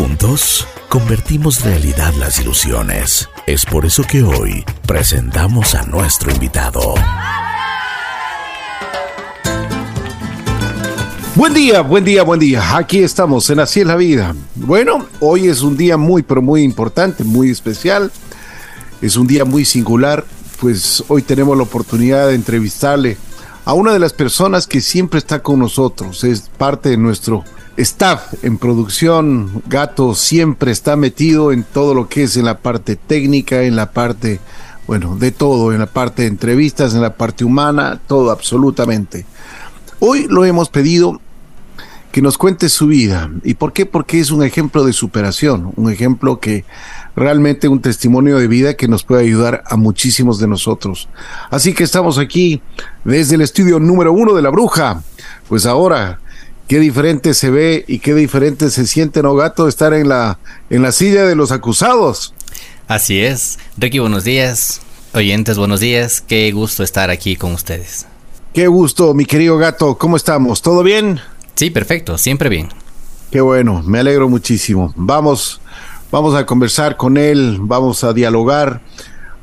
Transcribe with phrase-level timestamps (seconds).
[0.00, 3.28] Juntos convertimos realidad las ilusiones.
[3.46, 6.94] Es por eso que hoy presentamos a nuestro invitado.
[11.34, 12.78] Buen día, buen día, buen día.
[12.78, 14.34] Aquí estamos en Así es la vida.
[14.54, 18.10] Bueno, hoy es un día muy, pero muy importante, muy especial.
[19.02, 20.24] Es un día muy singular,
[20.62, 23.18] pues hoy tenemos la oportunidad de entrevistarle
[23.66, 26.24] a una de las personas que siempre está con nosotros.
[26.24, 27.44] Es parte de nuestro
[27.82, 29.62] staff en producción.
[29.66, 33.92] Gato siempre está metido en todo lo que es en la parte técnica, en la
[33.92, 34.40] parte,
[34.86, 39.26] bueno, de todo, en la parte de entrevistas, en la parte humana, todo absolutamente.
[39.98, 41.20] Hoy lo hemos pedido
[42.12, 43.30] que nos cuente su vida.
[43.44, 43.86] ¿Y por qué?
[43.86, 46.64] Porque es un ejemplo de superación, un ejemplo que
[47.14, 51.08] realmente un testimonio de vida que nos puede ayudar a muchísimos de nosotros.
[51.50, 52.62] Así que estamos aquí
[53.04, 55.02] desde el estudio número uno de la bruja.
[55.48, 56.18] Pues ahora
[56.70, 59.66] qué diferente se ve y qué diferente se siente, ¿no, gato?
[59.66, 60.38] Estar en la,
[60.70, 62.32] en la silla de los acusados.
[62.86, 63.58] Así es.
[63.76, 64.80] Ricky, buenos días.
[65.12, 66.20] Oyentes, buenos días.
[66.20, 68.06] Qué gusto estar aquí con ustedes.
[68.54, 69.98] Qué gusto, mi querido gato.
[69.98, 70.62] ¿Cómo estamos?
[70.62, 71.18] ¿Todo bien?
[71.56, 72.16] Sí, perfecto.
[72.16, 72.68] Siempre bien.
[73.32, 74.92] Qué bueno, me alegro muchísimo.
[74.94, 75.60] Vamos,
[76.12, 78.80] vamos a conversar con él, vamos a dialogar,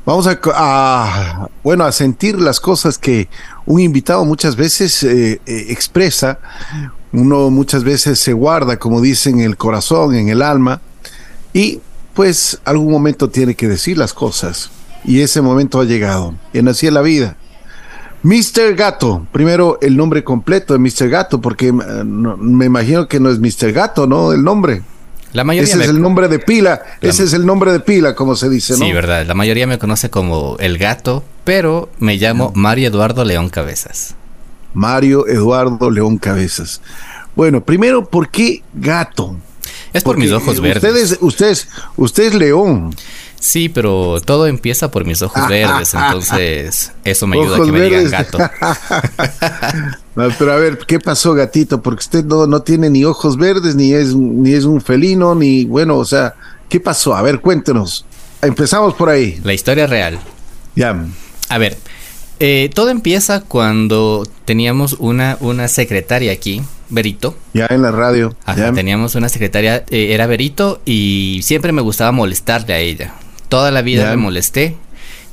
[0.06, 3.28] vamos a, bueno, a sentir las cosas que
[3.66, 6.38] un invitado muchas veces eh, eh, expresa
[7.12, 10.80] uno muchas veces se guarda, como dicen, en el corazón, en el alma,
[11.52, 11.80] y
[12.14, 14.70] pues algún momento tiene que decir las cosas.
[15.04, 16.34] Y ese momento ha llegado.
[16.52, 17.36] En así es la vida.
[18.22, 18.74] Mr.
[18.74, 21.08] Gato, primero el nombre completo de Mr.
[21.08, 23.72] Gato, porque eh, me imagino que no es Mr.
[23.72, 24.32] Gato, ¿no?
[24.32, 24.82] El nombre.
[25.32, 28.34] La mayoría ese es el nombre de pila, ese es el nombre de pila, como
[28.34, 28.84] se dice, ¿no?
[28.84, 29.26] Sí, verdad.
[29.26, 34.14] La mayoría me conoce como el gato, pero me llamo Mario Eduardo León Cabezas.
[34.74, 36.80] Mario Eduardo León Cabezas.
[37.34, 39.36] Bueno, primero, ¿por qué gato?
[39.92, 40.84] Es por mis ojos verdes.
[40.84, 42.94] Ustedes, ustedes, usted es león.
[43.40, 47.80] Sí, pero todo empieza por mis ojos verdes, entonces eso me ayuda a que me
[47.82, 48.38] digan gato.
[50.38, 51.80] pero a ver, ¿qué pasó, gatito?
[51.80, 55.64] Porque usted no, no tiene ni ojos verdes, ni es, ni es un felino, ni
[55.64, 56.34] bueno, o sea,
[56.68, 57.14] ¿qué pasó?
[57.14, 58.04] A ver, cuéntenos.
[58.42, 59.40] Empezamos por ahí.
[59.42, 60.18] La historia real.
[60.74, 61.06] Ya.
[61.48, 61.76] A ver,
[62.40, 67.36] eh, todo empieza cuando teníamos una, una secretaria aquí, Berito.
[67.54, 68.34] Ya en la radio.
[68.74, 73.14] teníamos una secretaria, eh, era Berito, y siempre me gustaba molestarle a ella.
[73.48, 74.76] Toda la vida me molesté.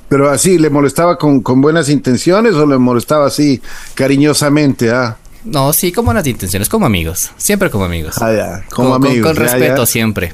[0.10, 3.62] Pero así, ¿le molestaba con, buenas intenciones o le molestaba así
[3.96, 4.92] cariñosamente?
[4.92, 5.18] Ah?
[5.44, 7.32] No, sí, con buenas intenciones, como amigos.
[7.38, 8.22] Siempre como amigos.
[8.22, 8.66] Ah, ya.
[8.70, 9.28] Como con, amigos.
[9.28, 10.34] Con, respeto siempre.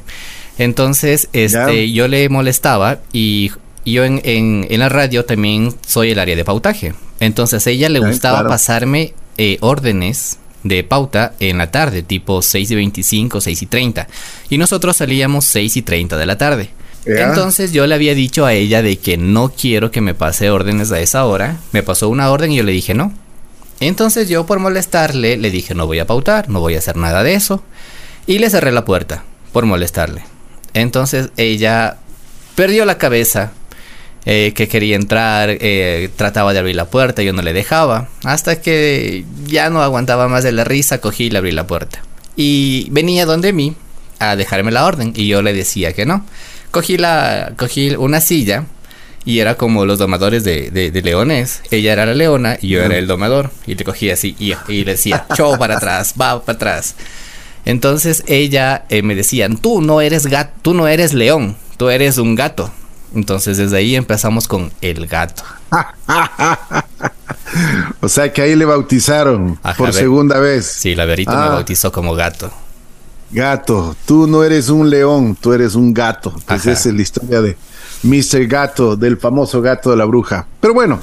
[0.58, 3.52] Entonces, este, yo le molestaba y
[3.86, 6.94] yo en, en, en, la radio también soy el área de pautaje.
[7.20, 12.72] Entonces a ella le gustaba pasarme eh, órdenes de pauta en la tarde, tipo 6
[12.72, 14.08] y 25, 6 y 30.
[14.50, 16.70] Y nosotros salíamos 6 y 30 de la tarde.
[17.06, 20.92] Entonces yo le había dicho a ella de que no quiero que me pase órdenes
[20.92, 21.58] a esa hora.
[21.72, 23.12] Me pasó una orden y yo le dije no.
[23.80, 27.24] Entonces yo por molestarle le dije no voy a pautar, no voy a hacer nada
[27.24, 27.64] de eso.
[28.28, 30.24] Y le cerré la puerta por molestarle.
[30.74, 31.98] Entonces ella
[32.56, 33.52] perdió la cabeza
[34.26, 38.62] eh, que quería entrar, eh, trataba de abrir la puerta, yo no le dejaba, hasta
[38.62, 42.02] que ya no aguantaba más de la risa, cogí y le abrí la puerta.
[42.36, 43.76] Y venía donde mí
[44.20, 46.26] a dejarme la orden y yo le decía que no.
[46.70, 48.66] Cogí, la, cogí una silla
[49.26, 51.62] y era como los domadores de, de, leones.
[51.72, 53.52] Ella era la leona y yo era el domador.
[53.68, 56.96] Y le cogía así y, le decía, chau para atrás, va para atrás.
[57.66, 62.18] Entonces ella eh, me decía, tú no eres gato, tú no eres león, tú eres
[62.18, 62.72] un gato.
[63.14, 65.44] Entonces desde ahí empezamos con el gato.
[68.02, 70.66] o sea que ahí le bautizaron por segunda vez.
[70.66, 71.50] Sí, la verita me ah.
[71.50, 72.52] bautizó como gato.
[73.32, 76.34] Gato, tú no eres un león, tú eres un gato.
[76.46, 77.56] Pues esa es la historia de
[78.04, 78.48] Mr.
[78.48, 80.48] Gato, del famoso gato de la bruja.
[80.60, 81.02] Pero bueno,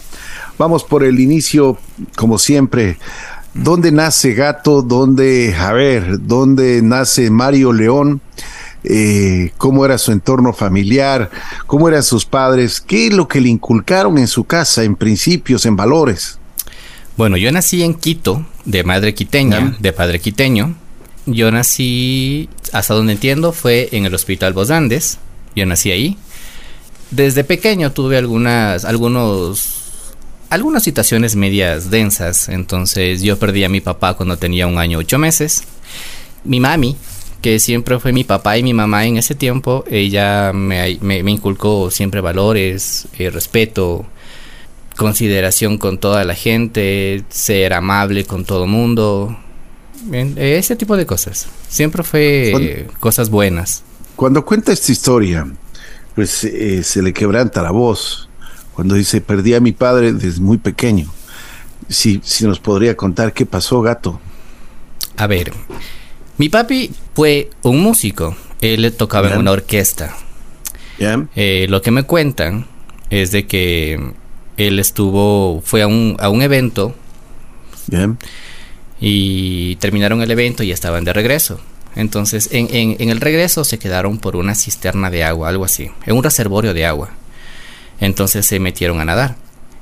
[0.59, 1.79] vamos por el inicio,
[2.17, 2.99] como siempre.
[3.55, 4.83] ¿Dónde nace Gato?
[4.83, 8.21] ¿Dónde, a ver, dónde nace Mario León?
[8.85, 11.31] Eh, cómo era su entorno familiar,
[11.67, 15.67] cómo eran sus padres, qué es lo que le inculcaron en su casa, en principios,
[15.67, 16.39] en valores.
[17.17, 20.77] Bueno, yo nací en Quito, de madre quiteña, de padre quiteño.
[21.27, 25.19] Yo nací, hasta donde entiendo, fue en el Hospital Los Andes.
[25.57, 26.17] Yo nací ahí.
[27.11, 30.05] Desde pequeño tuve algunas, algunos,
[30.49, 32.49] algunas situaciones medias densas.
[32.49, 35.65] Entonces yo perdí a mi papá cuando tenía un año ocho meses.
[36.45, 36.97] Mi mami
[37.41, 40.91] que siempre fue mi papá y mi mamá en ese tiempo, ella me,
[41.31, 44.07] inculcó siempre valores, eh, respeto,
[44.97, 49.39] consideración con toda la gente, ser amable con todo mundo.
[50.13, 51.47] ese tipo de cosas.
[51.69, 53.85] Siempre fue cosas buenas.
[54.17, 55.47] Cuando cuenta esta historia,
[56.17, 58.29] pues eh, se le quebranta la voz.
[58.75, 61.13] Cuando dice, perdí a mi padre desde muy pequeño.
[61.89, 64.21] Si, si nos podría contar qué pasó, gato.
[65.17, 65.53] A ver,
[66.39, 68.37] mi papi fue un músico.
[68.61, 70.17] Él tocaba en una orquesta.
[71.37, 72.67] Eh, lo que me cuentan
[73.11, 74.13] es de que
[74.57, 76.95] él estuvo, fue a un, a un evento.
[79.01, 81.61] Y terminaron el evento y estaban de regreso.
[81.95, 86.17] Entonces, en, en, el regreso se quedaron por una cisterna de agua, algo así, en
[86.17, 87.11] un reservorio de agua.
[88.01, 89.37] Entonces se metieron a nadar.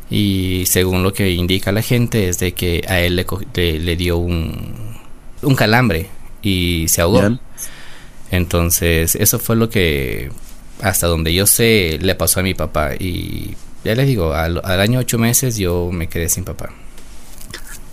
[0.09, 4.19] Y según lo que indica la gente es de que a él le, le, dio
[4.19, 4.73] un,
[5.43, 6.09] un, calambre
[6.47, 7.39] y se ahogó.
[8.31, 10.31] Entonces, eso fue lo que,
[10.81, 12.95] hasta donde yo sé, le pasó a mi papá.
[12.95, 16.71] Y ya les digo, al, año ocho meses yo me quedé sin papá.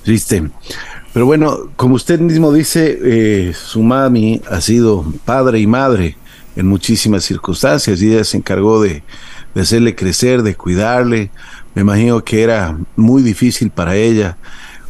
[0.04, 0.44] Triste.
[1.14, 6.18] Pero bueno, como usted mismo dice, eh, su mami ha sido padre y madre
[6.56, 9.02] en muchísimas circunstancias y ella se encargó de,
[9.56, 11.32] hacerle crecer, de cuidarle.
[11.74, 14.38] Me imagino que era muy difícil para ella.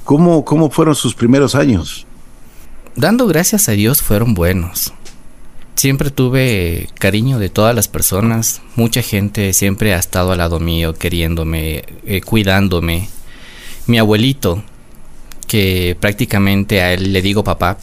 [0.04, 2.06] ¿Cómo, cómo fueron sus primeros años?
[2.96, 4.94] Dando gracias a Dios fueron buenos.
[5.74, 8.62] Siempre tuve cariño de todas las personas.
[8.76, 13.10] Mucha gente siempre ha estado al lado mío, queriéndome, eh, cuidándome.
[13.88, 14.64] Mi abuelito,
[15.48, 17.80] que prácticamente a él le digo papá,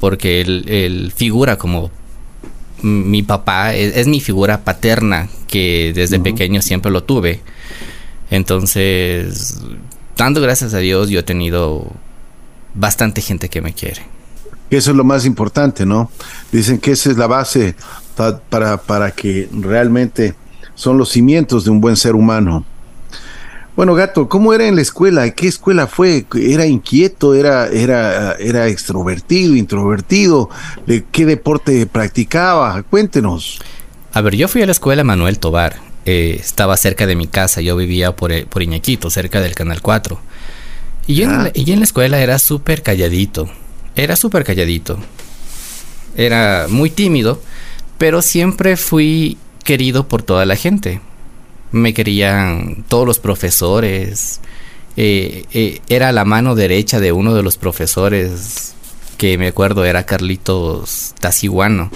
[0.00, 1.90] porque él, figura como
[2.82, 7.40] mi papá, es, mi figura paterna, que desde pequeño siempre lo tuve.
[8.30, 9.62] Entonces,
[10.14, 11.90] dando gracias a Dios, yo he tenido
[12.74, 14.15] bastante gente que me quiere.
[14.70, 16.10] Eso es lo más importante, ¿no?
[16.50, 17.76] Dicen que esa es la base
[18.48, 20.34] para, para que realmente
[20.74, 22.64] son los cimientos de un buen ser humano.
[23.76, 25.28] Bueno, Gato, ¿cómo era en la escuela?
[25.30, 26.24] ¿Qué escuela fue?
[26.34, 27.34] ¿Era inquieto?
[27.34, 30.48] ¿Era, era, era extrovertido, introvertido?
[30.86, 32.82] ¿De ¿Qué deporte practicaba?
[32.84, 33.58] Cuéntenos.
[34.14, 35.76] A ver, yo fui a la escuela Manuel Tobar.
[36.06, 37.60] Eh, estaba cerca de mi casa.
[37.60, 40.18] Yo vivía por, por Iñaquito, cerca del Canal 4.
[41.06, 43.46] Y en, la, y en la escuela era súper calladito.
[43.96, 44.98] Era súper calladito.
[46.16, 47.42] Era muy tímido,
[47.98, 51.00] pero siempre fui querido por toda la gente
[51.72, 54.40] me querían todos los profesores.
[54.96, 58.74] Eh, eh, era la mano derecha de uno de los profesores
[59.18, 61.90] que me acuerdo era Carlitos Tasiguano.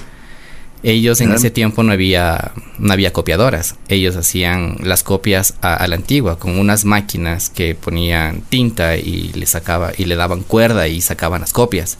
[0.82, 3.74] Ellos en ese tiempo no había, no había copiadoras.
[3.88, 9.44] Ellos hacían las copias a, la antigua con unas máquinas que ponían tinta y le
[9.44, 11.98] sacaba y le daban cuerda y sacaban las copias.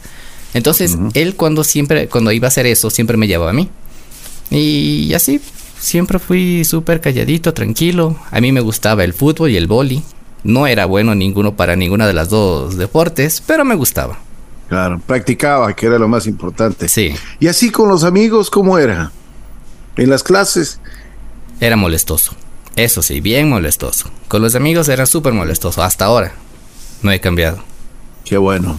[0.54, 3.68] Entonces él cuando siempre cuando iba a hacer eso siempre me llevaba a mí.
[4.50, 5.40] Y así
[5.78, 8.16] siempre fui súper calladito, tranquilo.
[8.30, 10.02] A mí me gustaba el fútbol y el boli.
[10.42, 14.18] No era bueno ninguno para ninguna de las dos deportes, pero me gustaba.
[14.70, 16.88] Claro, practicaba, que era lo más importante.
[16.88, 17.12] Sí.
[17.40, 19.10] Y así con los amigos, ¿cómo era?
[19.96, 20.78] En las clases.
[21.58, 22.36] Era molestoso.
[22.76, 24.08] Eso sí, bien molestoso.
[24.28, 26.34] Con los amigos era súper molestoso, hasta ahora.
[27.02, 27.64] No he cambiado.
[28.24, 28.78] Qué bueno.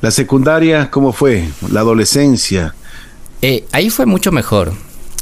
[0.00, 1.46] La secundaria, ¿cómo fue?
[1.70, 2.74] La adolescencia.
[3.42, 4.72] Eh, ahí fue mucho mejor.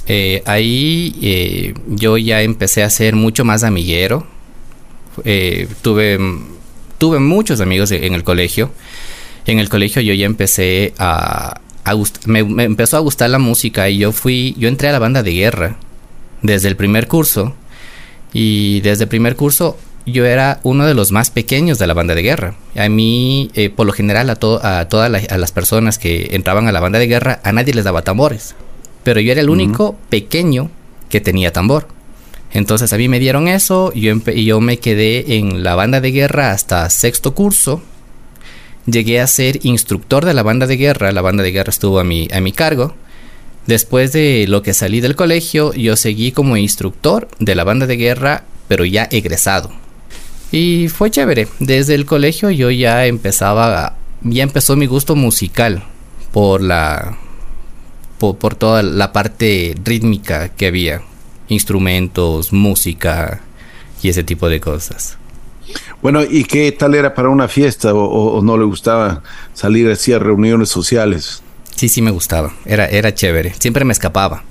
[0.07, 4.29] Eh, ahí eh, yo ya empecé a ser mucho más amiguero.
[5.83, 6.19] Tuve,
[6.99, 8.71] tuve muchos amigos en el colegio.
[9.47, 11.61] En el colegio yo ya empecé a,
[12.27, 15.33] me, empezó a gustar la música y yo fui, yo entré a la banda de
[15.33, 15.77] guerra
[16.43, 17.55] desde el primer curso
[18.33, 22.15] y desde el primer curso yo era uno de los más pequeños de la banda
[22.15, 22.55] de guerra.
[22.77, 24.35] A mí, por lo general, a,
[24.79, 28.03] a todas las personas que entraban a la banda de guerra, a nadie les daba
[28.03, 28.55] tambores
[29.05, 30.71] pero yo era el único pequeño
[31.09, 31.87] que tenía tambor.
[32.53, 36.11] Entonces a mí me dieron eso y yo, yo me quedé en la banda de
[36.11, 37.83] guerra hasta sexto curso.
[38.87, 42.05] Llegué a ser instructor de la banda de guerra, la banda de guerra estuvo a
[42.05, 42.95] mi, a mi cargo.
[43.67, 47.97] Después de lo que salí del colegio, yo seguí como instructor de la banda de
[47.97, 49.71] guerra, pero ya egresado.
[50.53, 51.49] Y fue chévere.
[51.59, 55.83] Desde el colegio yo ya empezaba, ya empezó mi gusto musical
[56.33, 57.17] por la,
[58.19, 61.03] por, toda la parte rítmica que había,
[61.49, 63.41] instrumentos, música
[64.03, 65.17] y ese tipo de cosas.
[66.03, 69.23] Bueno, ¿y qué tal era para una fiesta o, no le gustaba
[69.55, 71.43] salir así a reuniones sociales?
[71.75, 74.45] Sí, sí me gustaba, era, era chévere, siempre me escapaba.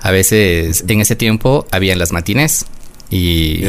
[0.00, 2.66] A veces en ese tiempo habían las matines
[3.10, 3.64] y,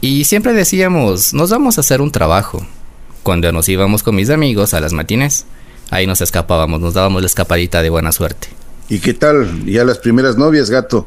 [0.00, 2.64] y siempre decíamos, nos vamos a hacer un trabajo.
[3.22, 5.46] Cuando nos íbamos con mis amigos a las matines,
[5.90, 8.48] ahí nos escapábamos, nos dábamos la escapadita de buena suerte.
[8.88, 9.64] ¿Y qué tal?
[9.66, 11.06] ¿Ya las primeras novias, gato?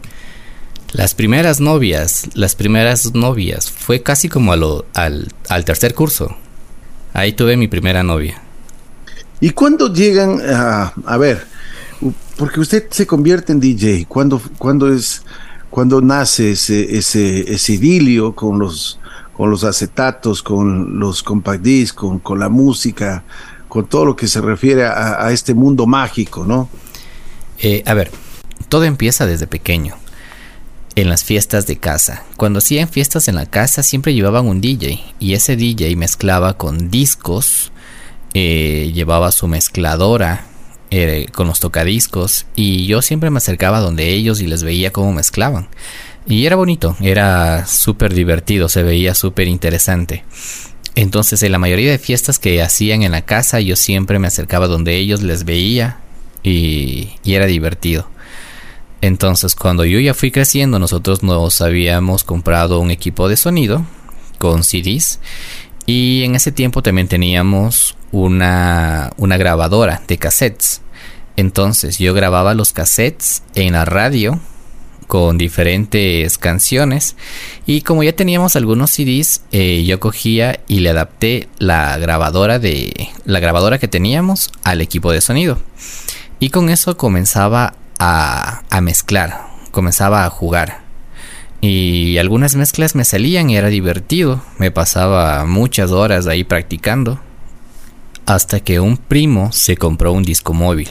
[0.94, 6.36] Las primeras novias, las primeras novias, fue casi como a lo, al, al tercer curso.
[7.14, 8.42] Ahí tuve mi primera novia.
[9.40, 11.46] ¿Y cuándo llegan a, a ver,
[12.36, 15.24] porque usted se convierte en DJ, ¿cuándo, cuándo es,
[15.70, 19.00] cuando nace ese, ese, ese idilio con los,
[19.32, 23.24] con los acetatos, con los compact discs, con, con la música,
[23.70, 26.68] con todo lo que se refiere a, a este mundo mágico, ¿no?
[27.60, 28.12] Eh, a ver,
[28.68, 30.01] todo empieza desde pequeño
[30.96, 32.24] en las fiestas de casa.
[32.38, 36.90] Cuando hacían fiestas en la casa siempre llevaban un DJ y ese DJ mezclaba con
[36.90, 37.72] discos,
[38.34, 40.46] eh, llevaba su mezcladora
[40.90, 45.14] eh, con los tocadiscos y yo siempre me acercaba donde ellos y les veía cómo
[45.14, 45.68] mezclaban.
[46.28, 50.24] Y era bonito, era súper divertido, se veía súper interesante.
[50.94, 54.68] Entonces en la mayoría de fiestas que hacían en la casa yo siempre me acercaba
[54.68, 56.00] donde ellos les veía
[56.44, 58.08] y era divertido.
[59.02, 63.84] Entonces, cuando yo ya fui creciendo, nosotros nos habíamos comprado un equipo de sonido
[64.38, 65.20] con CDs
[65.86, 70.82] y en ese tiempo también teníamos una, una grabadora de cassettes.
[71.36, 74.40] Entonces, yo grababa los cassettes en la radio
[75.12, 77.18] con diferentes canciones.
[77.66, 83.10] Y como ya teníamos algunos CDs eh, yo cogía y le adapté la grabadora de
[83.26, 85.60] la grabadora que teníamos al equipo de sonido.
[86.40, 90.82] Y con eso comenzaba a, mezclar, comenzaba a jugar.
[91.62, 94.42] Y algunas mezclas me salían y era divertido.
[94.58, 97.20] Me pasaba muchas horas ahí practicando.
[98.26, 100.90] Hasta que un primo se compró un disco móvil.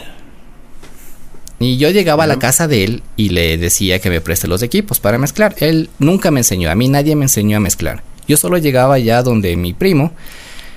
[1.58, 4.62] Y yo llegaba a la casa de él y le decía que me preste los
[4.62, 5.56] equipos para mezclar.
[5.58, 8.02] Él nunca me enseñó, a mí nadie me enseñó a mezclar.
[8.28, 10.12] Yo solo llegaba ya donde mi primo.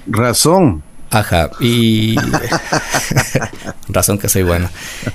[0.07, 0.83] Razón.
[1.13, 2.15] Ajá, y
[3.87, 4.69] razón que soy bueno.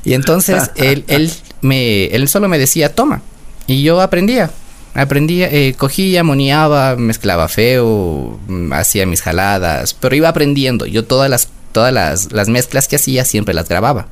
[0.04, 3.20] Y entonces él, él, me, él solo me decía, toma.
[3.66, 4.50] Y yo aprendía,
[4.94, 10.86] aprendía, eh, cogía, moneaba, mezclaba feo, mm, hacía mis jaladas, pero iba aprendiendo.
[10.86, 14.06] Yo todas las, todas las, las mezclas que hacía siempre las grababa.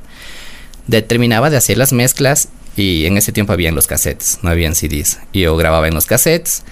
[0.87, 5.19] Determinaba de hacer las mezclas y en ese tiempo habían los cassettes, no habían CDs.
[5.31, 6.63] Y yo grababa en los cassettes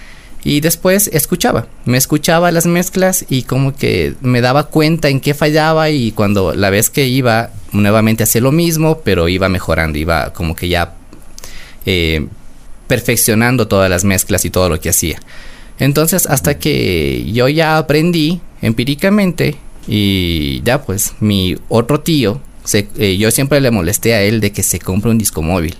[0.46, 5.34] y después escuchaba, me escuchaba las mezclas y como que me daba cuenta en qué
[5.34, 10.32] fallaba y cuando la vez que iba nuevamente hacía lo mismo, pero iba mejorando, iba
[10.32, 10.94] como que ya
[11.84, 12.28] eh,
[12.86, 15.20] perfeccionando todas las mezclas y todo lo que hacía.
[15.80, 19.56] Entonces hasta que yo ya aprendí empíricamente
[19.88, 22.40] y ya pues mi otro tío,
[22.72, 25.74] eh, yo siempre le molesté a él de que se compre un disco móvil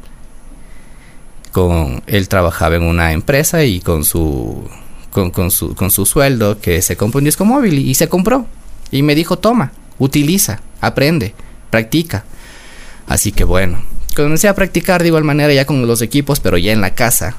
[2.06, 4.68] él trabajaba en una empresa y con su
[5.10, 8.46] con, su, con su sueldo que se compró un disco móvil y, se compró.
[8.90, 11.34] Y me dijo toma utiliza aprende
[11.70, 12.24] practica
[13.06, 13.82] así que bueno
[14.14, 17.36] comencé a practicar de igual manera ya con los equipos pero ya en la casa.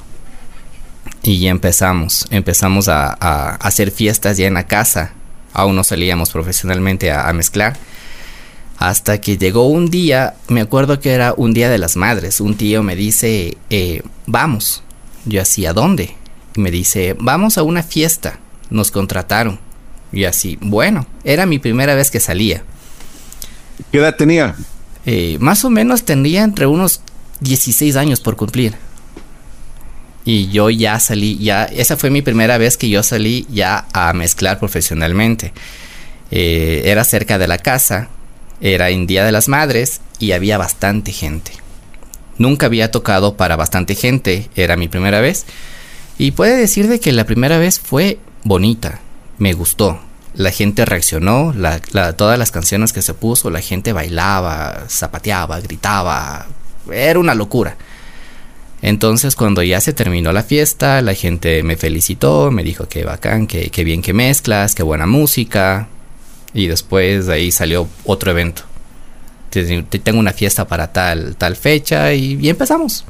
[1.22, 3.12] Y ya empezamos empezamos a,
[3.56, 5.12] hacer fiestas ya en la casa.
[5.52, 7.76] Aún no salíamos profesionalmente a mezclar
[8.78, 12.56] hasta que llegó un día, me acuerdo que era un día de las madres, un
[12.56, 14.84] tío me dice, eh, vamos.
[15.24, 16.14] Yo así, ¿a dónde?
[16.54, 18.38] Y me dice, vamos a una fiesta,
[18.70, 19.58] nos contrataron.
[20.12, 22.62] Y así, bueno, era mi primera vez que salía.
[23.90, 24.54] ¿Qué edad tenía?
[25.06, 27.02] Eh, más o menos tendría entre unos
[27.40, 28.74] 16 años por cumplir.
[30.24, 34.12] Y yo ya salí, ya, esa fue mi primera vez que yo salí ya a
[34.12, 35.52] mezclar profesionalmente.
[36.30, 38.10] Eh, era cerca de la casa,
[38.60, 41.52] era en Día de las Madres y había bastante gente.
[42.38, 45.46] Nunca había tocado para bastante gente, era mi primera vez.
[46.18, 49.00] Y puede decir de que la primera vez fue bonita,
[49.38, 50.00] me gustó.
[50.34, 51.52] La gente reaccionó,
[52.16, 56.46] todas las canciones que se puso, la gente bailaba, zapateaba, gritaba,
[56.92, 57.76] era una locura.
[58.82, 63.48] Entonces cuando ya se terminó la fiesta, la gente me felicitó, me dijo que bacán,
[63.48, 65.88] que, que bien que mezclas, que buena música,
[66.58, 68.62] y después de ahí salió otro evento.
[69.50, 73.04] Tengo una fiesta para tal, tal fecha y, empezamos.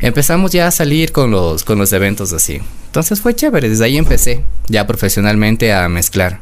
[0.00, 2.60] Empezamos ya a salir con los, con los eventos así.
[2.86, 6.40] Entonces fue chévere, desde ahí empecé ya profesionalmente a mezclar.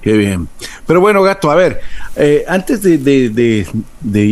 [0.00, 0.48] Qué bien.
[0.86, 1.82] Pero bueno, gato, a ver,
[2.16, 3.66] eh, antes de,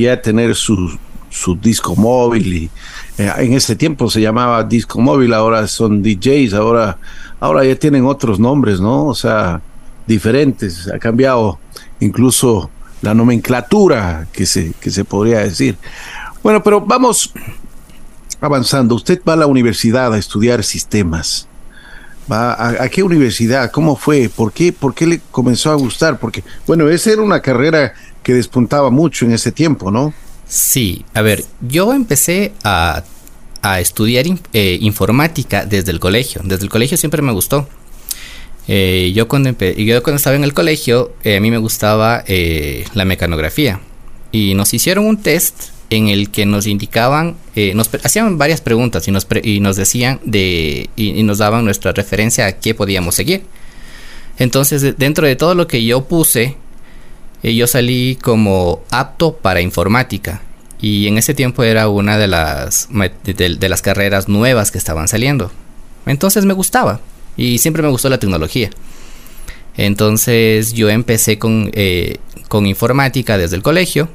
[0.01, 2.71] ya tener su, su disco móvil y
[3.19, 6.97] eh, en ese tiempo se llamaba disco móvil, ahora son DJs, ahora,
[7.39, 9.05] ahora ya tienen otros nombres, ¿no?
[9.05, 9.61] O sea,
[10.09, 11.61] diferentes, ha cambiado
[12.01, 12.71] incluso
[13.03, 15.77] la nomenclatura que se, que se podría decir.
[16.43, 17.33] Bueno, pero vamos
[18.41, 18.95] avanzando.
[18.95, 21.47] Usted va a la universidad a estudiar sistemas.
[22.31, 23.71] ¿Va a, qué universidad?
[23.71, 24.29] ¿Cómo fue?
[24.29, 26.19] ¿Por qué, ¿Por qué le comenzó a gustar?
[26.19, 30.13] Porque, bueno, esa era una carrera que despuntaba mucho en ese tiempo, ¿no?
[30.47, 33.03] Sí, a ver, yo empecé a,
[33.63, 36.43] a estudiar eh, informática desde el colegio.
[36.45, 37.67] Desde el colegio siempre me gustó.
[38.71, 42.85] Eh, yo, cuando yo cuando estaba en el colegio, eh, a mí me gustaba eh,
[42.93, 43.81] la mecanografía
[44.31, 47.37] y nos hicieron un test en el que nos indicaban,
[47.75, 52.45] nos hacían varias preguntas y nos, y nos decían de, y, nos daban nuestra referencia
[52.45, 53.45] a qué podíamos seguir.
[54.39, 56.57] Entonces, dentro de todo lo que yo puse,
[57.43, 60.43] yo salí como apto para informática.
[60.79, 62.91] Y en ese tiempo era una de las,
[63.25, 65.51] de las carreras nuevas que estaban saliendo.
[66.05, 67.01] Entonces me gustaba
[67.39, 68.69] y siempre me gustó la tecnología.
[69.77, 72.17] Entonces yo empecé con, eh,
[72.49, 74.09] con informática desde el colegio.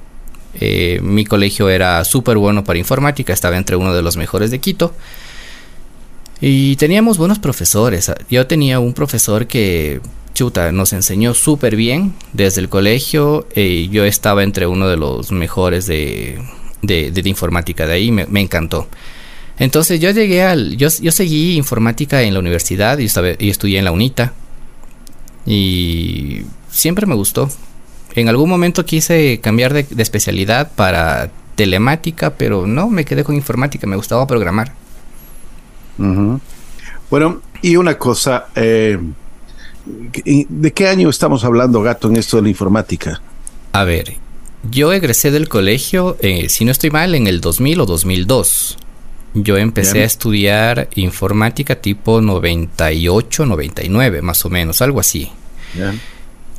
[0.59, 4.59] Eh, mi colegio era súper bueno para informática, estaba entre uno de los mejores de
[4.59, 4.93] Quito.
[6.41, 8.11] Y teníamos buenos profesores.
[8.29, 10.01] Yo tenía un profesor que,
[10.33, 13.47] chuta, nos enseñó súper bien desde el colegio.
[13.55, 16.43] Eh, yo estaba entre uno de los mejores de,
[16.81, 18.89] de, informática de ahí, me encantó.
[19.59, 20.77] Entonces yo llegué al.
[20.77, 23.07] Yo, yo seguí informática en la universidad y,
[23.39, 24.33] y estudié en la UNITA.
[25.45, 27.49] Y siempre me gustó.
[28.15, 33.87] En algún momento quise cambiar de, especialidad para telemática, pero no, me quedé con informática,
[33.87, 34.73] me gustaba programar.
[37.09, 38.99] Bueno, y una cosa, eh,
[39.85, 43.21] ¿de qué año estamos hablando, Gato, en esto de la informática?
[43.71, 44.17] A ver,
[44.69, 48.77] yo egresé del colegio, eh, si no estoy mal, en el 2000 o 2002.
[49.33, 55.31] Yo empecé a estudiar informática tipo 98, 99, más o menos, algo así.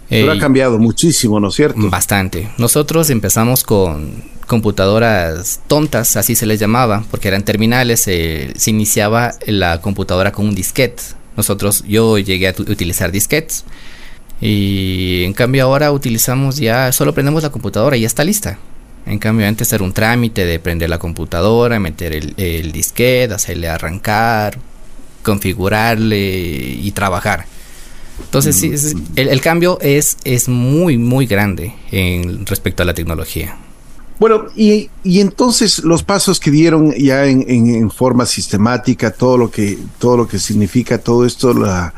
[0.09, 1.79] Pero ha cambiado muchísimo, ¿no es cierto?
[1.89, 2.49] Bastante.
[2.59, 9.81] Nosotros empezamos con computadoras tontas, así se les llamaba, porque eran terminales, se iniciaba la
[9.81, 11.03] computadora con un disquete.
[11.37, 13.65] Nosotros, yo llegué a utilizar disquetes.
[14.41, 18.59] Y en cambio ahora utilizamos ya, solo prendemos la computadora y ya está lista.
[19.07, 23.69] En cambio, antes era un trámite de prender la computadora, meter el, el disquete, hacerle
[23.69, 24.59] arrancar,
[25.23, 27.47] configurarle y trabajar.
[28.23, 29.03] Entonces, sí, mm.
[29.17, 33.57] el, cambio es, es muy, muy grande en respecto a la tecnología.
[34.21, 39.51] Bueno, y, y entonces los pasos que dieron ya en, en, forma sistemática, todo lo
[39.51, 41.93] que, todo lo que significa todo esto, la,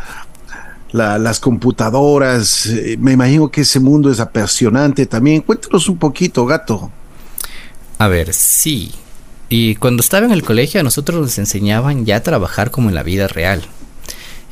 [0.92, 2.66] las computadoras.
[2.66, 5.42] Eh, me imagino que ese mundo es apasionante también.
[5.42, 6.90] Cuéntanos un poquito, gato.
[7.98, 8.92] A ver, sí.
[9.48, 12.94] Y cuando estaba en el colegio a nosotros nos enseñaban ya a trabajar como en
[12.94, 13.62] la vida real.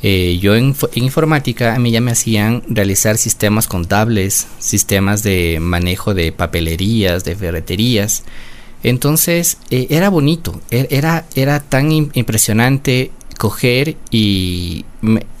[0.01, 6.13] Eh, yo en, informática a mí ya me hacían realizar sistemas contables, sistemas de manejo
[6.13, 8.23] de papelerías, de ferreterías.
[8.83, 14.85] Entonces eh, era bonito, e, era, era tan impresionante coger y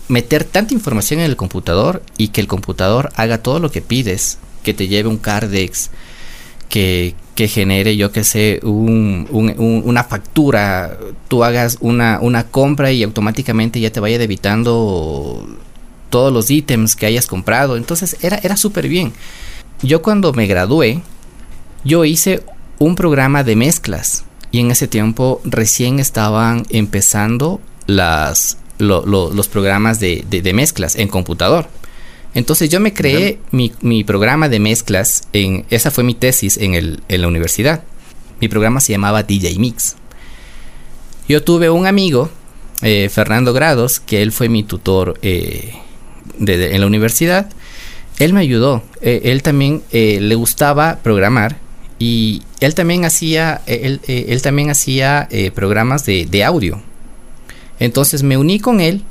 [0.07, 4.39] meter tanta información en el computador y que el computador haga todo lo que pides,
[4.63, 5.91] que te lleve un Cardex,
[6.69, 9.27] que, que genere, yo que sé, un,
[9.85, 15.45] una factura, tú hagas una, una compra y automáticamente ya te vaya debitando
[16.09, 17.75] todos los ítems que hayas comprado.
[17.75, 19.13] Entonces era, era súper bien.
[19.81, 21.01] Yo cuando me gradué,
[21.83, 22.41] yo hice
[22.79, 30.51] un programa de mezclas y en ese tiempo recién estaban empezando las, los programas de,
[30.53, 31.67] mezclas en computador.
[32.35, 37.01] Entonces yo me creé mi, programa de mezclas, en, esa fue mi tesis en, el,
[37.07, 37.83] en la universidad.
[38.41, 39.95] Mi programa se llamaba DJ Mix.
[41.29, 42.29] Yo tuve un amigo,
[42.81, 45.75] eh, Fernando Grados, que él fue mi tutor eh,
[46.45, 47.49] en la universidad.
[48.19, 48.83] Él me ayudó.
[49.01, 51.55] Eh, él también le gustaba programar
[51.99, 56.81] y él también hacía, él, él también hacía programas de, de audio.
[57.79, 59.03] Entonces me uní con él.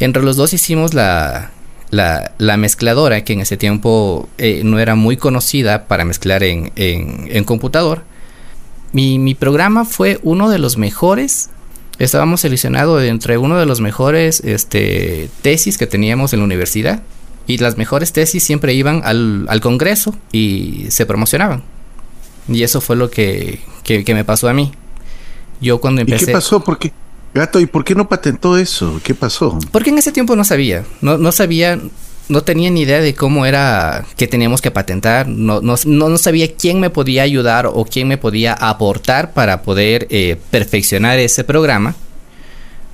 [0.00, 1.52] Entre los dos hicimos la,
[1.92, 7.44] la, mezcladora, que en ese tiempo eh, no era muy conocida para mezclar en, en,
[7.44, 8.02] computador.
[8.92, 11.50] Mi, mi, programa fue uno de los mejores.
[11.98, 17.02] Estábamos seleccionados entre uno de los mejores este, tesis que teníamos en la universidad.
[17.46, 21.62] Y las mejores tesis siempre iban al, al congreso y se promocionaban.
[22.48, 24.72] Y eso fue lo que, que, que me pasó a mí.
[25.60, 26.24] Yo cuando empecé...
[26.24, 26.64] ¿Y qué pasó?
[26.64, 26.92] ¿Por qué?
[27.34, 29.00] Gato, ¿y por qué no patentó eso?
[29.02, 29.58] ¿Qué pasó?
[29.70, 31.78] Porque en ese tiempo no sabía, no, no sabía,
[32.28, 36.54] no tenía ni idea de cómo era que teníamos que patentar, no, no, no sabía
[36.54, 41.94] quién me podía ayudar o quién me podía aportar para poder eh, perfeccionar ese programa.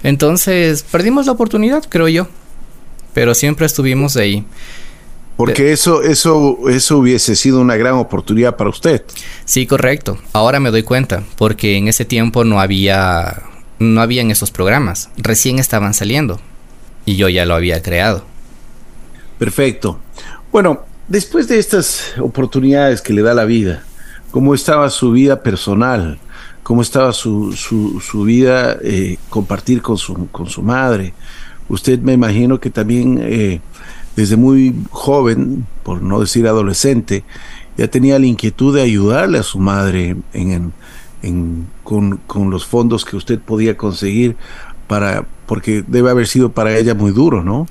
[0.05, 2.29] Entonces perdimos la oportunidad, creo yo,
[3.15, 4.45] pero siempre estuvimos ahí.
[5.37, 9.05] Porque eso, eso, eso hubiese sido una gran oportunidad para usted.
[9.45, 10.19] Sí, correcto.
[10.33, 13.41] Ahora me doy cuenta, porque en ese tiempo no había
[13.79, 16.41] no habían esos programas, recién estaban saliendo
[17.05, 18.25] y yo ya lo había creado.
[19.39, 19.99] Perfecto.
[20.51, 23.85] Bueno, después de estas oportunidades que le da la vida,
[24.31, 26.19] ¿cómo estaba su vida personal?
[26.63, 31.15] ¿Cómo estaba su, su, vida eh, compartir con su, con su madre?
[31.69, 33.61] usted me imagino que también eh,
[34.17, 37.25] desde muy joven, por no decir adolescente,
[37.77, 40.73] ya tenía la inquietud de ayudarle a su madre en,
[41.83, 44.37] con, con, los fondos que usted podía conseguir
[44.87, 47.67] para, porque debe haber sido para ella muy duro, ¿no?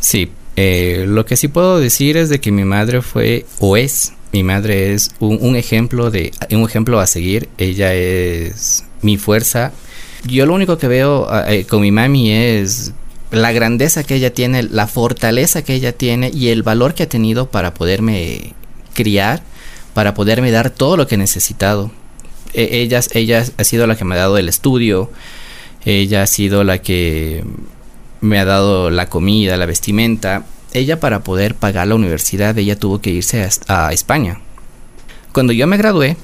[0.00, 4.12] Sí, eh, lo que sí puedo decir es de que mi madre fue o es,
[4.32, 7.48] mi madre es un, ejemplo de un ejemplo a seguir.
[7.56, 9.72] Ella es mi fuerza.
[10.26, 12.92] Yo lo único que veo eh, con mi mami es
[13.30, 17.08] la grandeza que ella tiene, la fortaleza que ella tiene y el valor que ha
[17.08, 18.54] tenido para poderme
[18.92, 19.42] criar,
[19.92, 21.90] para poderme dar todo lo que he necesitado.
[22.54, 25.10] E, ella, ha sido la que me ha dado el estudio,
[25.84, 27.44] ella ha sido la que
[28.20, 30.46] me ha dado la comida, la vestimenta.
[30.72, 34.40] Ella para poder pagar la universidad, ella tuvo que irse a, España.
[35.32, 36.16] Cuando yo me gradué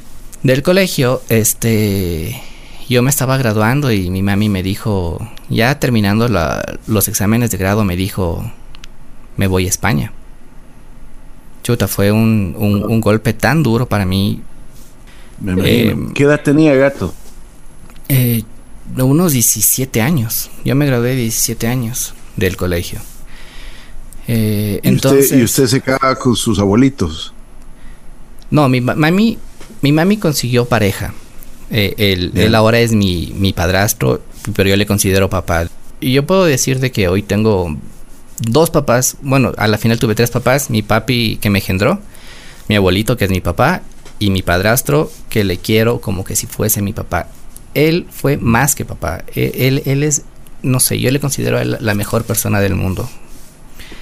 [0.43, 2.41] del colegio, este,
[2.89, 6.29] yo me estaba graduando y mi mami me dijo, ya terminando
[6.87, 8.51] los exámenes de grado, me dijo,
[9.37, 10.13] me voy a España.
[11.63, 14.41] Chuta, fue un, golpe tan duro para mí.
[15.47, 17.15] Eh, ¿Qué edad tenía gato?
[18.09, 18.43] Eh,
[18.97, 20.51] unos 17 años.
[20.65, 23.01] Yo me gradué de 17 años del colegio.
[24.29, 27.33] Eh, entonces, ¿Y usted se caga con sus abuelitos?
[28.51, 29.39] No, mi mami,
[29.81, 31.15] mi mami consiguió pareja.
[31.71, 31.95] Eh,
[32.35, 34.23] él, ahora es mi, mi padrastro,
[34.55, 35.69] pero yo le considero papá.
[36.01, 37.77] Y yo puedo decir de que hoy tengo
[38.41, 39.17] dos papás.
[39.23, 40.71] Bueno, a la final tuve tres papás.
[40.71, 42.01] Mi papi que me engendró,
[42.69, 43.83] mi abuelito que es mi papá
[44.21, 47.27] y mi padrastro que le quiero como que si fuese mi papá
[47.75, 49.25] él fue más que papá.
[49.35, 50.23] E, él, él es,
[50.63, 53.09] no sé, yo le considero a él la mejor persona del mundo.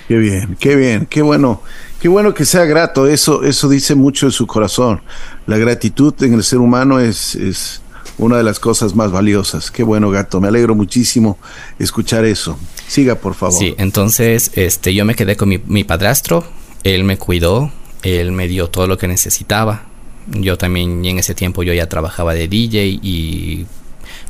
[0.07, 1.63] Qué bien, qué bien, qué bueno,
[2.01, 3.07] qué bueno que sea grato.
[3.07, 5.03] Eso, eso dice mucho de su corazón.
[5.47, 7.83] La gratitud en el ser humano es, es
[8.17, 9.71] una de las cosas más valiosas.
[9.71, 10.41] Qué bueno, gato.
[10.41, 11.39] Me alegro muchísimo
[11.79, 12.59] escuchar eso.
[12.87, 13.59] Siga, por favor.
[13.59, 16.45] Sí, entonces, este, yo me quedé con mi, mi padrastro.
[16.85, 17.71] Él me cuidó.
[18.03, 19.88] Él me dio todo lo que necesitaba
[20.33, 23.67] yo también en ese tiempo yo ya trabajaba de DJ y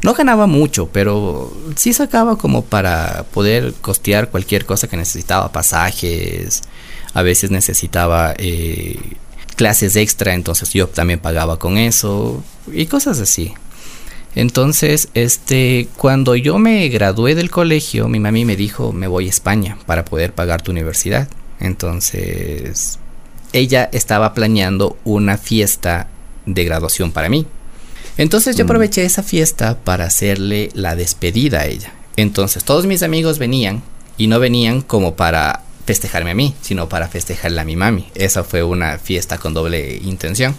[0.02, 6.62] no ganaba mucho, pero sí sacaba como para poder costear cualquier cosa que necesitaba, pasajes,
[7.14, 8.98] a veces necesitaba eh,
[9.56, 13.54] clases extra, entonces yo también pagaba con eso y cosas así.
[14.34, 19.30] Entonces, este, cuando yo me gradué del colegio, mi mami me dijo, me voy a
[19.30, 21.28] España para poder pagar tu universidad.
[21.58, 23.00] Entonces,
[23.52, 26.08] ella estaba planeando una fiesta
[26.46, 27.46] de graduación para mí.
[28.16, 28.66] Entonces yo mm.
[28.66, 31.92] aproveché esa fiesta para hacerle la despedida a ella.
[32.16, 33.82] Entonces todos mis amigos venían
[34.16, 38.08] y no venían como para festejarme a mí, sino para festejarle a mi mami.
[38.14, 40.54] Esa fue una fiesta con doble intención.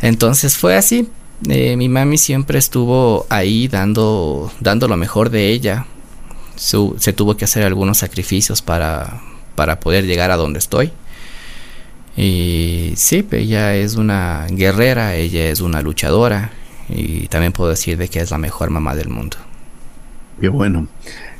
[0.00, 1.08] Entonces fue así.
[1.48, 5.86] Eh, mi mami siempre estuvo ahí dando, dando lo mejor de ella.
[6.56, 9.20] se tuvo que hacer algunos sacrificios para,
[9.54, 10.92] para poder llegar a donde estoy.
[12.20, 16.50] Y sí, ella es una guerrera, ella es una luchadora
[16.88, 19.36] y también puedo decir de que es la mejor mamá del mundo.
[20.40, 20.88] Qué bueno.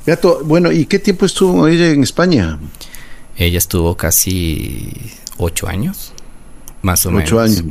[0.07, 2.61] Gato, bueno, ¿y qué tiempo estuvo ella en España?
[3.37, 4.93] Ella estuvo casi
[5.37, 6.13] ocho años,
[6.83, 7.25] más o menos.
[7.25, 7.65] Ocho años.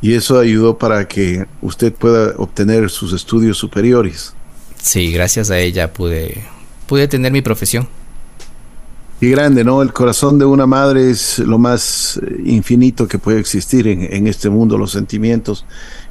[0.00, 4.34] Y eso ayudó para que usted pueda obtener sus estudios superiores.
[4.80, 6.44] Sí, gracias a ella pude,
[6.86, 7.88] pude tener mi profesión.
[9.22, 9.82] Y grande, ¿no?
[9.82, 14.50] El corazón de una madre es lo más eh, infinito que puede existir en, este
[14.50, 15.64] mundo, los sentimientos.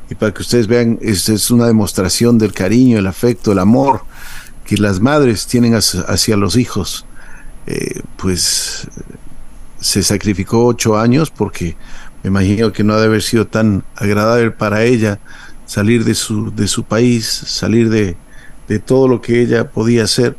[0.10, 4.04] Y para que ustedes vean, es, es una demostración del cariño, el afecto, el amor
[4.64, 7.06] que las madres tienen hacia, los hijos.
[7.68, 8.88] Eh, pues
[9.82, 11.76] se sacrificó ocho años porque
[12.24, 15.20] me imagino que no ha de haber sido tan agradable para ella
[15.66, 18.16] salir de su, de su país, salir de,
[18.70, 20.38] de todo lo que ella podía hacer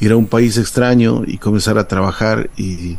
[0.00, 2.98] ir a un país extraño y comenzar a trabajar y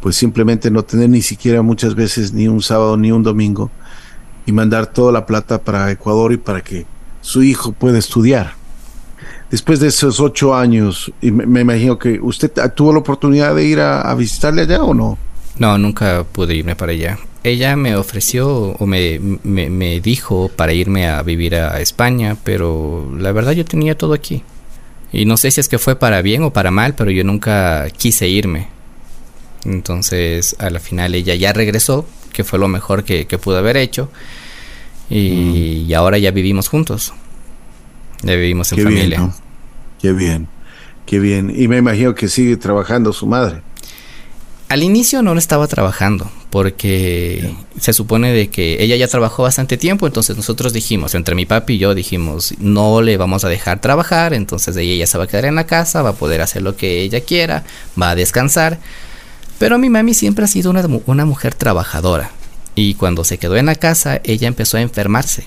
[0.00, 3.70] pues simplemente no tener ni siquiera muchas veces ni un sábado ni un domingo
[4.46, 6.86] y mandar toda la plata para Ecuador y para que
[7.20, 8.54] su hijo pueda estudiar.
[9.50, 13.80] Después de esos ocho años, y me, imagino que usted tuvo la oportunidad de ir
[13.80, 15.18] a, visitarle allá o no?
[15.58, 17.18] No, nunca pude irme para allá.
[17.42, 23.32] Ella me ofreció o me, me dijo para irme a vivir a España, pero la
[23.32, 24.42] verdad yo tenía todo aquí.
[25.16, 27.88] Y no sé si es que fue para bien o para mal, pero yo nunca
[27.88, 28.68] quise irme.
[29.64, 34.10] Entonces, a la final ella ya regresó, que fue lo mejor que, pudo haber hecho.
[35.08, 37.14] Y, ahora ya vivimos juntos.
[38.22, 39.30] Ya vivimos en familia.
[40.02, 40.48] Qué bien,
[41.06, 41.50] qué bien.
[41.56, 43.62] Y me imagino que sigue trabajando su madre.
[44.68, 50.06] Al inicio no estaba trabajando, porque se supone de que ella ya trabajó bastante tiempo,
[50.06, 54.32] entonces nosotros dijimos, entre mi papi y yo dijimos, no le vamos a dejar trabajar,
[54.32, 56.74] entonces ella ya se va a quedar en la casa, va a poder hacer lo
[56.74, 57.64] que ella quiera,
[58.00, 58.78] va a descansar.
[59.58, 62.30] Pero mi mami siempre ha sido una, una mujer trabajadora
[62.74, 65.44] y cuando se quedó en la casa, ella empezó a enfermarse.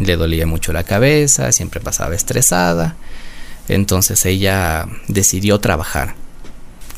[0.00, 2.96] Le dolía mucho la cabeza, siempre pasaba estresada,
[3.68, 6.14] entonces ella decidió trabajar.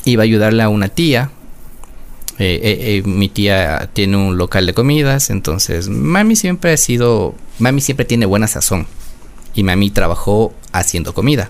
[0.03, 1.31] Iba a ayudarle a una tía
[2.37, 7.33] eh, eh, eh, mi tía tiene un local de comidas, entonces mami siempre ha sido,
[7.59, 8.87] mami siempre tiene buena sazón
[9.53, 11.49] y mami trabajó haciendo comida.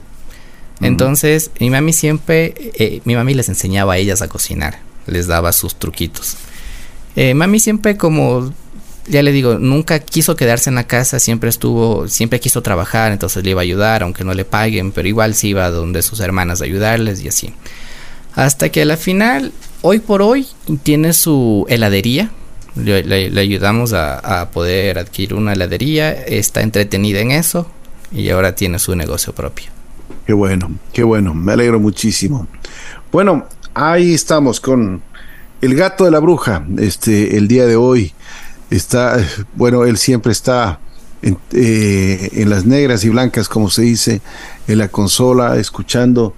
[0.81, 5.75] Entonces mi mami siempre, mi mami les enseñaba a ellas a cocinar, les daba sus
[5.75, 6.35] truquitos.
[7.33, 8.53] mami siempre como
[9.07, 13.43] ya le digo, nunca quiso quedarse en la casa, siempre estuvo, siempre quiso trabajar, entonces
[13.43, 16.61] le iba a ayudar, aunque no le paguen, pero igual se iba donde sus hermanas
[16.61, 17.53] a ayudarles y así.
[18.33, 20.47] Hasta que a la final hoy por hoy
[20.83, 22.31] tiene su heladería.
[22.75, 26.11] Le, ayudamos a, poder adquirir una heladería.
[26.11, 27.67] Está entretenida en eso
[28.11, 29.67] y ahora tiene su negocio propio.
[30.25, 31.33] Qué bueno, qué bueno.
[31.33, 32.47] Me alegro muchísimo.
[33.11, 35.01] Bueno, ahí estamos con
[35.61, 36.65] el gato de la bruja.
[36.77, 38.13] Este, el día de hoy
[38.69, 39.17] está,
[39.55, 40.79] bueno, él siempre está
[41.21, 44.21] en, eh, en las negras y blancas, como se dice,
[44.67, 46.35] en la consola, escuchando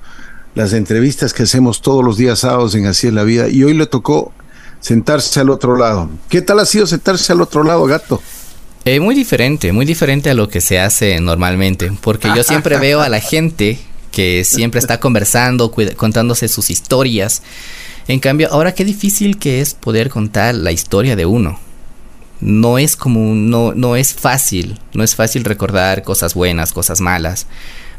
[0.58, 3.76] las entrevistas que hacemos todos los días sábados en Así es la vida y hoy
[3.76, 4.34] le tocó
[4.80, 6.10] sentarse al otro lado.
[6.30, 8.24] ¿Qué tal ha sido sentarse al otro lado, gato?
[8.84, 13.02] Eh, muy diferente, muy diferente a lo que se hace normalmente, porque yo siempre veo
[13.02, 13.78] a la gente
[14.12, 17.44] que siempre está conversando, contándose sus historias.
[18.08, 21.60] En cambio, ahora qué difícil que es poder contar la historia de uno.
[22.40, 27.46] No es como, no, no es fácil, no es fácil recordar cosas buenas, cosas malas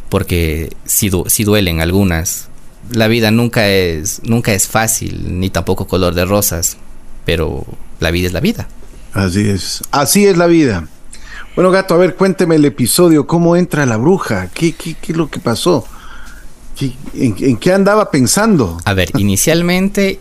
[0.08, 2.48] porque si, si duelen algunas.
[2.90, 6.78] La vida nunca es, nunca es fácil, ni tampoco color de rosas,
[7.26, 7.66] pero
[8.00, 8.66] la vida es la vida.
[9.12, 10.88] Así es, así es la vida.
[11.54, 14.48] Bueno, gato, a ver, cuénteme el episodio, ¿cómo entra la bruja?
[14.54, 15.84] ¿Qué, qué, qué es lo que pasó?
[17.14, 18.78] en, qué andaba pensando?
[18.84, 20.20] A ver, inicialmente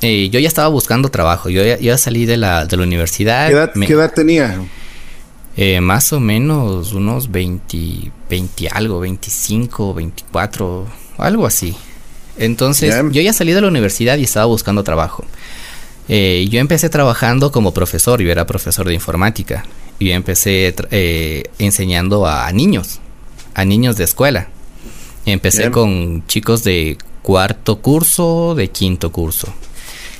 [0.00, 3.48] eh, yo ya estaba buscando trabajo, yo ya, salí de la, de la universidad.
[3.48, 4.60] ¿Qué edad tenía?
[5.56, 10.86] Eh, más o menos unos 20, 20 algo, 25, 24,
[11.18, 11.76] algo así.
[12.36, 15.24] Entonces, yo ya salí de la universidad y estaba buscando trabajo.
[16.08, 19.64] Eh, yo empecé trabajando como profesor, yo era profesor de informática.
[19.98, 23.00] Y empecé eh, enseñando a niños,
[23.54, 24.48] a niños de escuela.
[25.26, 29.52] Empecé con chicos de cuarto curso, de quinto curso.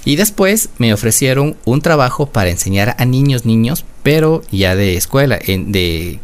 [0.04, 5.38] Y después me ofrecieron un trabajo para enseñar a niños, niños, pero ya de escuela,
[5.40, 6.18] en, de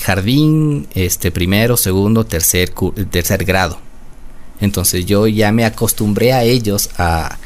[0.00, 2.72] jardín, este primero, segundo, tercer,
[3.10, 3.78] tercer grado.
[4.60, 7.36] Entonces yo ya me acostumbré a ellos a,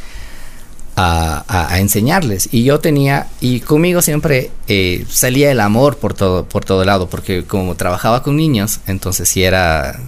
[0.96, 2.48] a, enseñarles.
[2.52, 7.08] Y yo tenía, y conmigo siempre eh, salía el amor por todo, por todo lado,
[7.08, 10.00] porque como trabajaba con niños, entonces sí era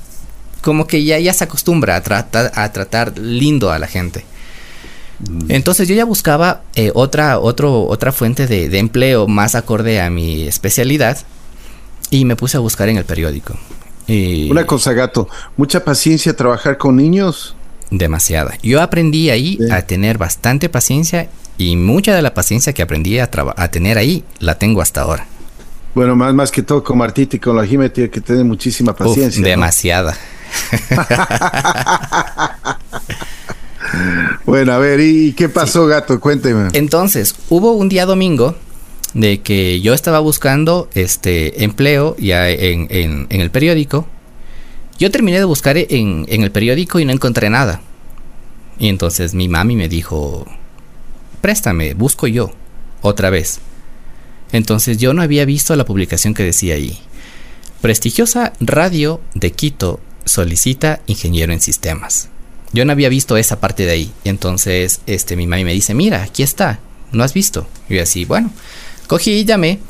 [0.61, 4.25] como que ya, ya se acostumbra a tratar, a tratar lindo a la gente.
[5.29, 5.51] Mm.
[5.51, 10.47] Entonces yo ya buscaba eh, otra, otro, otra fuente de, empleo más acorde a mi
[10.47, 11.19] especialidad
[12.13, 13.57] y me puse a buscar en el periódico.
[14.51, 17.57] Una cosa, gato, mucha paciencia trabajar con niños.
[17.91, 18.55] Demasiada.
[18.63, 23.31] Yo aprendí ahí a tener bastante paciencia y mucha de la paciencia que aprendí a,
[23.57, 25.27] a tener ahí la tengo hasta ahora.
[25.95, 28.95] Bueno, más, más que todo con Martita y con la Jime tiene que tener muchísima
[28.95, 29.43] paciencia.
[29.43, 30.15] demasiada.
[34.45, 36.19] Bueno, a ver, ¿y qué pasó, gato?
[36.19, 36.69] Cuénteme.
[36.73, 38.57] Entonces, hubo un día domingo
[39.15, 44.07] de que yo estaba buscando este empleo ya en, el periódico.
[44.99, 47.83] Yo terminé de buscar en, en, el periódico y no encontré nada.
[48.79, 50.47] Y entonces mi mami me dijo,
[51.41, 52.53] préstame, busco yo,
[53.01, 53.61] otra vez.
[54.53, 56.99] Entonces yo no había visto la publicación que decía ahí.
[57.81, 62.29] Prestigiosa radio de Quito solicita ingeniero en sistemas.
[62.73, 64.13] Yo no había visto esa parte de ahí.
[64.25, 66.81] Entonces, este, mi mami me dice, mira, aquí está,
[67.13, 67.67] ¿no has visto?
[67.89, 68.51] Y yo así, bueno,
[69.07, 69.81] cogí y llamé.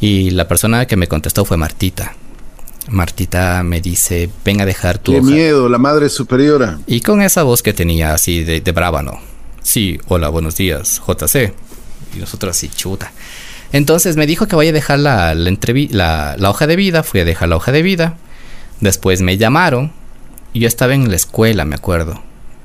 [0.00, 2.14] Y la persona que me contestó fue Martita.
[2.88, 6.78] Martita me dice, ven a dejar tu Qué miedo, la madre superiora.
[6.86, 9.18] Y con esa voz que tenía así de, de.
[9.62, 11.52] Sí, hola, buenos días, JC.
[12.14, 13.12] Y nosotros así, chuta.
[13.72, 17.02] Entonces me dijo que vaya a dejar la, la, la hoja de vida.
[17.02, 18.16] Fui a dejar la hoja de vida.
[18.80, 19.92] Después me llamaron
[20.58, 22.20] yo estaba en la escuela, me acuerdo.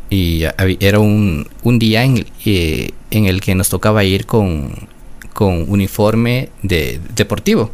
[0.10, 0.44] Y
[0.80, 4.90] era un, un día en, eh, en, el que nos tocaba ir con,
[5.34, 7.72] con uniforme de, deportivo.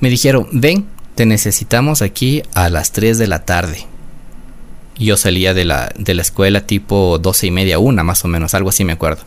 [0.00, 3.86] Me dijeron, ven, te necesitamos aquí a las 3 de la tarde.
[4.98, 8.54] Yo salía de la, de la escuela tipo 12 y media, una más o menos,
[8.54, 9.22] algo así me acuerdo.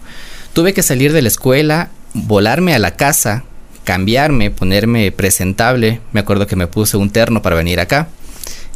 [0.54, 3.44] Tuve que salir de la escuela, volarme a la casa,
[3.84, 6.00] cambiarme, ponerme presentable.
[6.12, 8.08] Me acuerdo que me puse un terno para venir acá.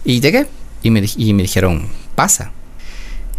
[0.04, 0.48] Y llegué
[0.84, 2.52] y me, y me dijeron, pasa.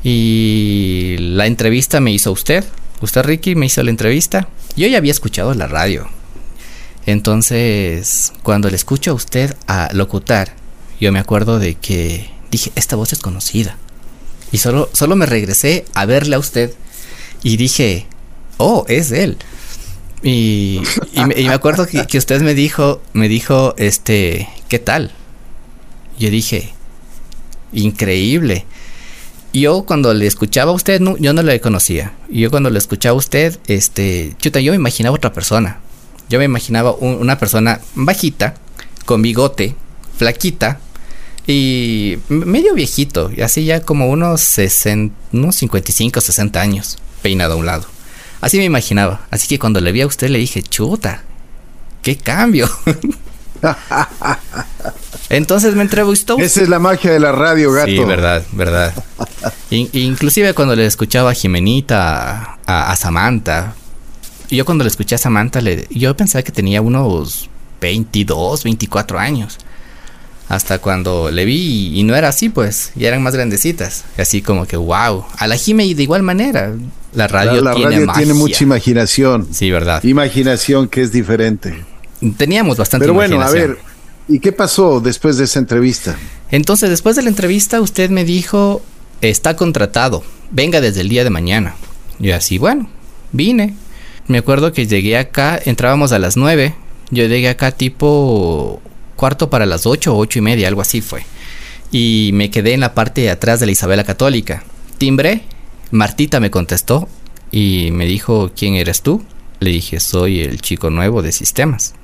[0.05, 2.65] Y la entrevista me hizo usted.
[3.01, 4.49] Usted, Ricky, me hizo la entrevista.
[4.77, 6.09] Yo ya había escuchado la radio.
[7.07, 10.55] Entonces, cuando le escucho a usted a locutar,
[11.01, 13.77] yo me acuerdo de que dije, esta voz es conocida.
[14.51, 16.73] Y solo, solo me regresé a verle a usted
[17.43, 18.07] y dije,
[18.57, 19.39] oh, es él.
[20.23, 20.81] Y,
[21.15, 25.13] me, acuerdo que, que, usted me dijo, me dijo, este, ¿qué tal?
[26.19, 26.73] Yo dije,
[27.73, 28.67] increíble.
[29.59, 32.13] Yo cuando le escuchaba a usted, yo no le conocía.
[32.31, 35.81] Yo cuando le escuchaba a usted, este, chuta, yo me imaginaba otra persona.
[36.29, 38.55] Yo me imaginaba una persona bajita,
[39.05, 39.75] con bigote,
[40.17, 40.79] flaquita
[41.47, 47.57] y medio viejito, y así ya como unos, 60, unos 55, 60 años, peinado a
[47.57, 47.87] un lado.
[48.41, 49.27] Así me imaginaba.
[49.31, 51.25] Así que cuando le vi a usted le dije, chuta,
[52.03, 52.69] qué cambio.
[55.31, 56.39] Entonces me entrevistó.
[56.39, 57.89] Esa es la magia de la radio, gato.
[57.89, 58.95] Sí, verdad, verdad.
[59.71, 63.75] inclusive cuando le escuchaba a Jimenita, a, Samantha,
[64.51, 69.59] yo cuando le escuché a Samantha, le, yo pensaba que tenía unos 22, 24 años.
[70.49, 74.05] Hasta cuando le vi y, no era así, pues, ya eran más grandecitas.
[74.17, 75.27] Así como que, wow.
[75.37, 76.73] A la Jime de igual manera.
[77.13, 79.49] La radio, la, tiene, radio tiene mucha imaginación.
[79.53, 80.03] Sí, verdad.
[80.05, 81.85] Imaginación que es diferente.
[82.37, 83.79] Teníamos bastante Pero bueno, a ver,
[84.29, 86.17] ¿y qué pasó después de esa entrevista?
[86.51, 88.83] Entonces, después de la entrevista, usted me dijo,
[89.21, 91.75] está contratado, venga desde el día de mañana.
[92.19, 92.89] Y así, bueno,
[93.33, 93.75] vine.
[94.27, 96.75] Me acuerdo que llegué acá, entrábamos a las 9.
[97.11, 98.83] Yo llegué acá tipo
[99.17, 101.25] cuarto para las ocho o ocho y media, algo así fue.
[101.91, 104.65] Y me quedé en la parte de atrás de la Isabela Católica.
[104.99, 105.43] Timbré,
[105.91, 107.09] Martita me contestó
[107.51, 109.23] y me dijo, ¿quién eres tú?
[109.61, 111.95] Le dije, soy el chico nuevo de sistemas.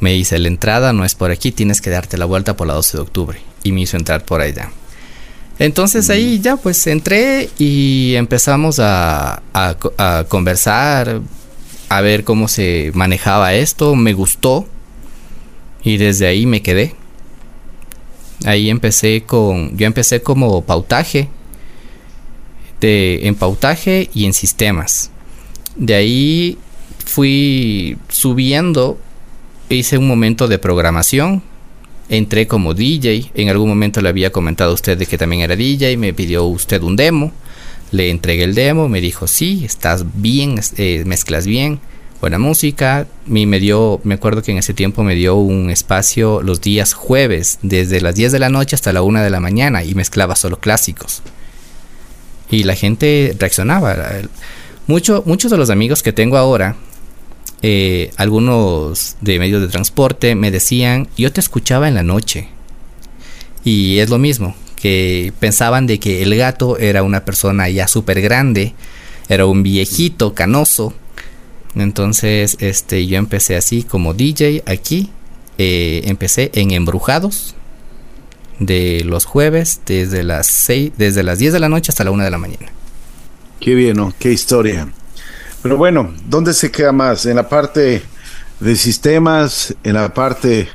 [0.00, 2.74] Me dice, la entrada no es por aquí, tienes que darte la vuelta por la
[2.74, 3.40] 12 de octubre.
[3.62, 4.70] Y me hizo entrar por allá.
[5.58, 6.42] Entonces ahí mm.
[6.42, 11.20] ya pues entré y empezamos a, a conversar,
[11.90, 13.94] a ver cómo se manejaba esto.
[13.94, 14.66] Me gustó,
[15.82, 16.94] y desde ahí me quedé.
[18.44, 21.28] Ahí empecé con, yo empecé como pautaje,
[22.80, 25.10] de, en pautaje y en sistemas.
[25.76, 26.58] De ahí
[27.04, 28.98] fui subiendo,
[29.76, 31.42] hice un momento de programación,
[32.08, 35.56] entré como DJ, en algún momento le había comentado a usted de que también era
[35.56, 37.32] DJ, me pidió usted un demo,
[37.92, 41.80] le entregué el demo, me dijo, sí, estás bien, eh, mezclas bien,
[42.20, 43.06] buena música.
[43.26, 47.58] Me, dio, me acuerdo que en ese tiempo me dio un espacio los días jueves,
[47.62, 50.58] desde las 10 de la noche hasta la 1 de la mañana, y mezclaba solo
[50.58, 51.22] clásicos.
[52.50, 53.96] Y la gente reaccionaba.
[54.86, 56.76] Mucho, muchos de los amigos que tengo ahora,
[57.62, 62.48] eh, algunos de medios de transporte, me decían, yo te escuchaba en la noche.
[63.64, 68.20] Y es lo mismo, que pensaban de que el gato era una persona ya súper
[68.20, 68.74] grande,
[69.28, 70.94] era un viejito canoso,
[71.74, 75.10] entonces, este, yo empecé así como DJ aquí.
[75.58, 77.54] Eh, empecé en Embrujados
[78.58, 82.24] de los jueves desde las 6, desde las 10 de la noche hasta la 1
[82.24, 82.72] de la mañana.
[83.60, 84.12] Qué bien, ¿no?
[84.18, 84.88] Qué historia.
[85.62, 87.26] Pero bueno, ¿dónde se queda más?
[87.26, 88.02] ¿En la parte
[88.60, 89.74] de sistemas?
[89.84, 90.68] ¿En la parte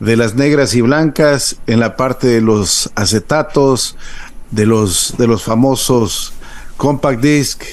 [0.00, 1.56] de las negras y blancas?
[1.66, 3.96] ¿En la parte de los acetatos?
[4.50, 6.32] ¿De los, de los famosos
[6.76, 7.64] compact disc?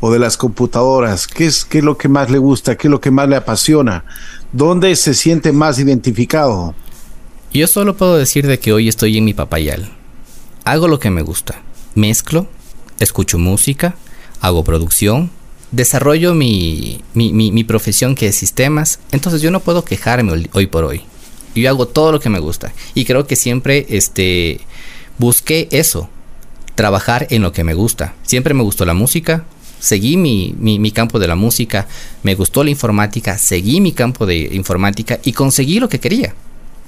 [0.00, 1.26] o de las computadoras?
[1.26, 2.76] ¿Qué es, qué es lo que más le gusta?
[2.76, 4.04] ¿Qué es lo que más le apasiona?
[4.52, 6.74] ¿Dónde se siente más identificado?
[7.52, 9.92] Yo solo puedo decir de que hoy estoy en mi papayal.
[10.64, 11.60] Hago lo que me gusta.
[11.94, 12.46] Mezclo,
[12.98, 13.94] escucho música,
[14.40, 15.30] hago producción,
[15.72, 19.00] desarrollo mi, mi, mi, profesión que es sistemas.
[19.12, 21.02] Entonces yo no puedo quejarme hoy por hoy.
[21.54, 22.72] Yo hago todo lo que me gusta.
[22.94, 24.60] Y creo que siempre este,
[25.18, 26.08] busqué eso.
[26.74, 28.14] Trabajar en lo que me gusta.
[28.22, 29.44] Siempre me gustó la música,
[29.80, 31.88] seguí mi, mi, campo de la música,
[32.22, 36.34] me gustó la informática, seguí mi campo de informática y conseguí lo que quería.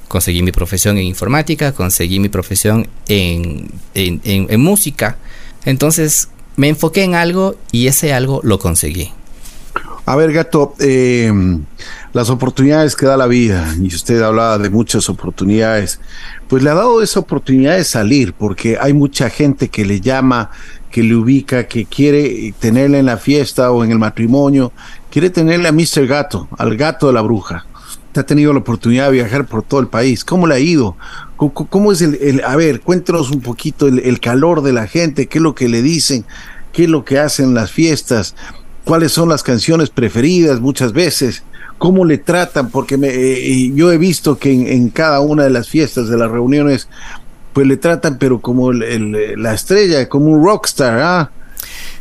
[0.08, 5.16] Conseguí mi profesión en informática, conseguí mi profesión en, en, música.
[5.64, 9.12] Entonces me enfoqué en algo y ese algo lo conseguí.
[10.04, 11.32] A ver, gato, eh,
[12.12, 16.00] las oportunidades que da la vida, y usted hablaba de muchas oportunidades,
[16.48, 20.50] pues le ha dado esa oportunidad de salir, porque hay mucha gente que le llama,
[20.90, 24.72] que le ubica, que quiere tenerle en la fiesta o en el matrimonio,
[25.08, 26.06] quiere tenerle a Mr.
[26.08, 27.64] Gato, al gato de la bruja.
[28.12, 30.24] Te ha tenido la oportunidad de viajar por todo el país.
[30.24, 30.96] ¿Cómo le ha ido?
[31.36, 35.42] ¿Cómo, es el, A ver, cuéntenos un poquito el, calor de la gente, qué es
[35.42, 36.24] lo que le dicen,
[36.72, 38.34] qué es lo que hacen las fiestas.
[38.84, 41.42] cuáles son las canciones preferidas muchas veces,
[41.78, 45.68] cómo le tratan, porque me, eh, yo he visto que en, cada una de las
[45.68, 46.88] fiestas, de las reuniones,
[47.52, 51.30] pues le tratan, pero como la estrella, como un rockstar, ¿ah?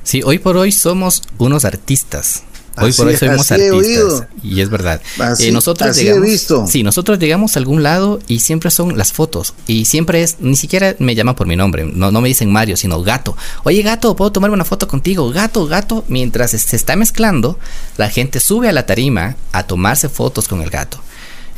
[0.03, 2.43] Sí, hoy por hoy somos unos artistas.
[2.77, 4.27] Hoy por hoy somos artistas.
[4.43, 5.01] Y es verdad.
[5.39, 6.67] Eh, nosotros llegamos, visto.
[6.67, 9.53] Sí, nosotros llegamos a algún lado y siempre son las fotos.
[9.67, 11.85] Y siempre es, ni siquiera me llaman por mi nombre.
[11.85, 13.35] No, no me dicen Mario, sino gato.
[13.63, 15.29] Oye, gato, ¿puedo tomarme una foto contigo?
[15.31, 16.05] Gato, gato.
[16.07, 17.59] Mientras se está mezclando,
[17.97, 20.99] la gente sube a la tarima a tomarse fotos con el gato.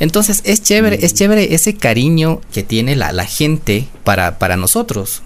[0.00, 1.16] Entonces es chévere, es mm.
[1.16, 5.22] chévere ese cariño que tiene la, la gente para, para nosotros.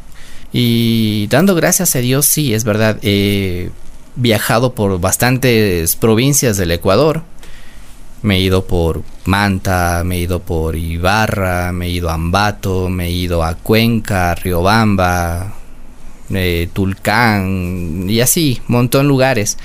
[0.53, 2.99] Y dando gracias a Dios, sí, es verdad.
[3.03, 3.71] Eh,
[4.19, 7.23] viajado por bastantes provincias del Ecuador.
[8.21, 12.89] Me he ido por Manta, me he ido por Ibarra, me he ido a Ambato,
[12.89, 15.55] me he ido a Cuenca, Riobamba,
[16.31, 19.57] eh, Tulcán y así, montón de lugares.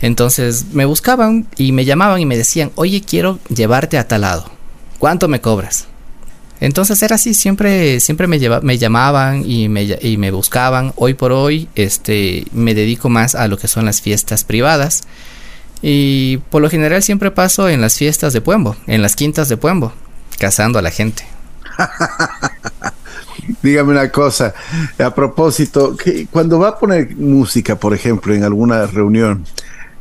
[0.00, 4.50] Entonces me buscaban y me llamaban y me decían, oye, quiero llevarte a tal lado.
[4.98, 5.86] ¿Cuánto me cobras?
[6.60, 10.92] Entonces era así, siempre, siempre me, me llamaban y me, y me buscaban.
[10.96, 15.02] Hoy por hoy este, me dedico más a lo que son las fiestas privadas.
[15.82, 19.56] Y por lo general siempre paso en las fiestas de Puembo, en las quintas de
[19.56, 19.92] Puembo,
[20.38, 21.24] cazando a la gente.
[23.62, 24.54] Dígame una cosa,
[24.98, 25.96] a propósito,
[26.30, 29.44] cuando va a poner música, por ejemplo, en alguna reunión,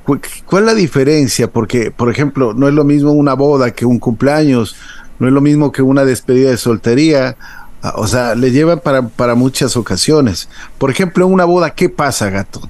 [0.03, 1.51] ¿cuál es la diferencia?
[1.51, 4.75] Porque, por ejemplo, no es lo mismo una boda que un cumpleaños,
[5.24, 7.38] no es lo mismo que una despedida de soltería.
[7.82, 10.49] Ah, o sea, le llevan para, muchas ocasiones.
[10.78, 12.69] Por ejemplo, en una boda, ¿qué pasa, gato?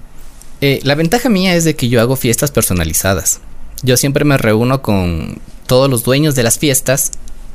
[0.61, 3.39] Eh, la ventaja mía es de que yo hago fiestas personalizadas.
[3.81, 7.09] Yo siempre me reúno con todos los dueños de las fiestas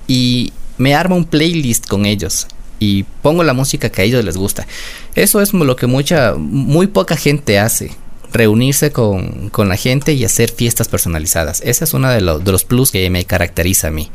[0.09, 2.49] y me armo un playlist con ellos
[2.81, 4.67] y pongo la música que a ellos les gusta.
[5.15, 7.93] Eso es lo que mucha, muy poca gente hace.
[8.33, 11.63] Reunirse con, la gente y hacer fiestas personalizadas.
[11.65, 14.11] Ese es uno de, de los plus que me caracteriza a mí.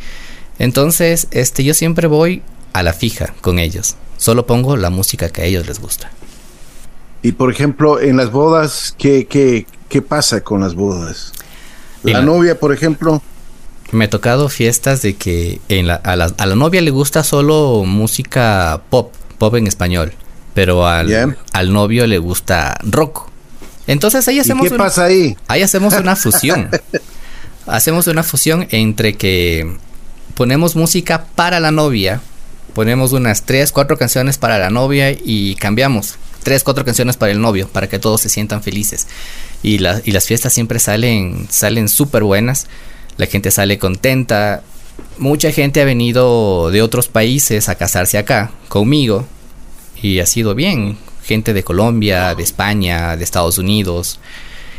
[0.60, 2.42] Entonces, este, yo siempre voy
[2.74, 3.96] a la fija con ellos.
[4.18, 6.12] Solo pongo la música que a ellos les gusta.
[7.22, 11.32] Y por ejemplo, en las bodas, ¿qué, qué, qué pasa con las bodas?
[12.04, 13.22] La, novia, por ejemplo.
[13.92, 17.24] Me ha tocado fiestas de que en la, a, la, a, la, novia le gusta
[17.24, 20.14] solo música pop, pop en español,
[20.54, 23.30] pero al, al novio le gusta rock.
[23.88, 24.70] Entonces ahí hacemos...
[24.70, 25.38] ¿Qué pasa ahí?
[25.48, 26.70] Ahí hacemos una fusión.
[27.68, 29.78] hacemos una fusión entre que
[30.36, 32.22] ponemos música para la novia,
[32.74, 37.42] ponemos unas 3, 4 canciones para la novia y cambiamos 3, 4 canciones para el
[37.42, 39.08] novio, para que todos se sientan felices.
[39.62, 41.88] Y, y las fiestas siempre salen salen
[42.22, 42.68] buenas,
[43.18, 44.64] la gente sale contenta.
[45.18, 49.26] Mucha gente ha venido de otros países a casarse acá conmigo
[50.02, 50.98] y ha sido bien.
[51.24, 54.20] Gente de Colombia, de España, de Estados Unidos.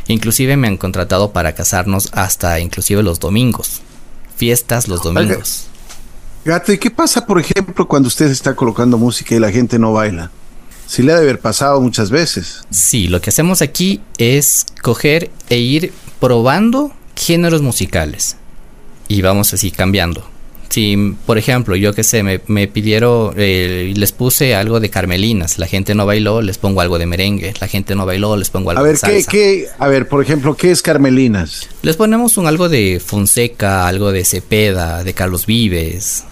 [0.07, 3.81] Inclusive me han contratado para casarnos hasta inclusive los domingos
[4.35, 5.67] fiestas los domingos.
[6.43, 9.93] Gato, ¿y qué pasa, por ejemplo, cuando usted está colocando música y la gente no
[9.93, 10.31] baila?
[10.85, 12.61] Sí le ha de haber pasado muchas veces.
[12.69, 18.37] Sí, lo que hacemos aquí es coger e ir probando géneros musicales.
[19.07, 20.34] Y vamos así cambiando.
[20.69, 25.67] Si, por ejemplo, yo que sé, me, pidieron, eh, les puse algo de Carmelinas, la
[25.67, 28.81] gente no bailó, les pongo algo de merengue, la gente no bailó, les pongo algo
[28.81, 29.31] a ver, de salsa.
[29.31, 31.69] ¿qué, a ver, por ejemplo, ¿qué es Carmelinas?
[31.81, 36.25] Les ponemos un algo de Fonseca, algo de Cepeda, de Carlos Vives,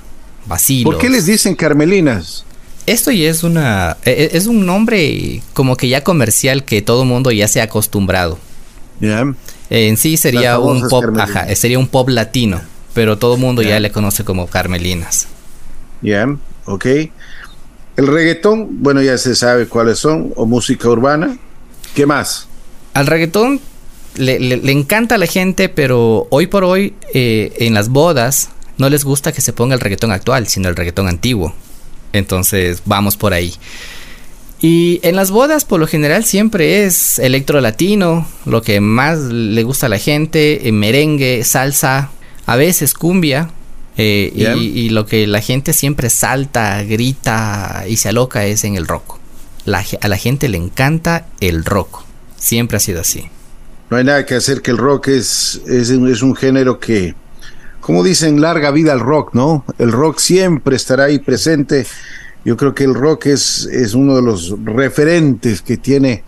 [0.45, 0.91] Basilo.
[0.91, 2.45] ¿Por qué les dicen Carmelinas?
[2.85, 7.05] Esto ya es una, e, e, es un nombre como que ya comercial que todo
[7.05, 8.37] mundo ya se ha acostumbrado.
[9.69, 12.61] En sí sería un pop, ajá, sería un pop latino
[12.93, 15.27] pero todo el mundo ya le conoce como Carmelinas.
[16.01, 16.27] Ya,
[16.65, 16.85] ok.
[17.95, 21.37] El reggaetón, bueno, ya se sabe cuáles son, o música urbana.
[21.95, 22.47] ¿Qué más?
[22.93, 23.61] Al reggaetón
[24.15, 29.03] le, encanta a la gente, pero hoy por hoy eh, en las bodas no les
[29.03, 31.53] gusta que se ponga el reggaetón actual, sino el reggaetón antiguo.
[32.13, 33.53] Entonces vamos por ahí.
[34.59, 39.61] Y en las bodas por lo general siempre es electro latino, lo que más le
[39.63, 42.11] gusta a la gente, merengue, salsa,
[42.45, 43.49] a veces cumbia.
[43.95, 48.87] Eh, y, lo que la gente siempre salta, grita y se aloca es en el
[48.87, 49.19] rock.
[49.67, 52.03] a la gente le encanta el rock.
[52.37, 53.29] Siempre ha sido así.
[53.89, 57.13] No hay nada que hacer que el rock es, es, un género que,
[57.79, 59.63] como dicen, larga vida al rock, ¿no?
[59.77, 61.85] El rock siempre estará ahí presente.
[62.43, 66.23] Yo creo que el rock es, es uno de los referentes que tiene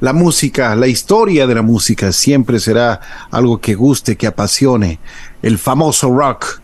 [0.00, 4.98] la música, la historia de la música siempre será algo que guste, que apasione,
[5.42, 6.60] el famoso rock.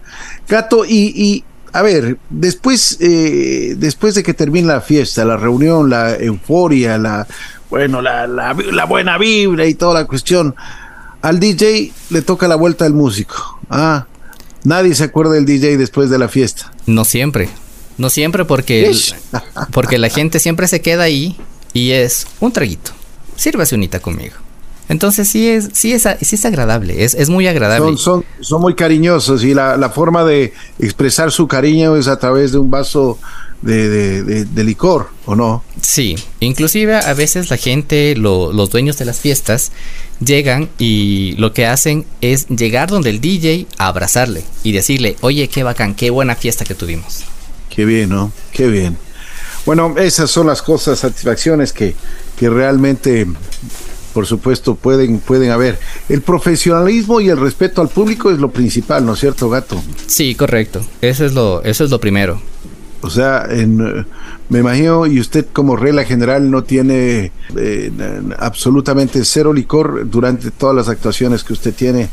[0.48, 6.16] Gato, y, a ver, después, eh, después de que termine la fiesta, la reunión, la
[6.16, 7.26] euforia, la,
[7.68, 10.54] bueno, la, la, la, buena vibra y toda la cuestión,
[11.20, 13.60] al DJ le toca la vuelta al músico.
[13.68, 14.06] Ah,
[14.64, 16.72] nadie se acuerda del DJ después de la fiesta.
[16.86, 17.50] No siempre,
[17.98, 18.90] no siempre porque,
[19.72, 21.36] porque la gente siempre se queda ahí
[21.74, 22.95] y es un traguito.
[23.36, 24.34] Sírvase unita conmigo.
[24.88, 27.96] Entonces sí es, sí es, sí es agradable, es, es muy agradable.
[27.96, 32.52] Son, son, muy cariñosos y la, la, forma de expresar su cariño es a través
[32.52, 33.18] de un vaso
[33.62, 35.64] de, de, licor, ¿o no?
[35.80, 39.72] Sí, inclusive a veces la gente, los dueños de las fiestas,
[40.20, 45.48] llegan y lo que hacen es llegar donde el DJ a abrazarle y decirle, oye,
[45.48, 47.24] qué bacán, qué buena fiesta que tuvimos.
[47.70, 48.30] Qué bien, ¿no?
[48.52, 48.96] Qué bien.
[49.64, 51.96] Bueno, esas son las cosas, satisfacciones que,
[52.36, 53.26] que realmente
[54.16, 55.78] por supuesto, pueden, pueden haber.
[56.08, 59.82] El profesionalismo y el respeto al público es lo principal, ¿no es cierto, gato?
[60.06, 60.80] Sí, correcto.
[61.02, 62.40] Eso es lo, eso es lo primero.
[63.02, 64.06] O sea, en,
[64.48, 67.92] me imagino, y usted como regla general no tiene eh,
[68.38, 72.08] absolutamente cero licor durante todas las actuaciones que usted tiene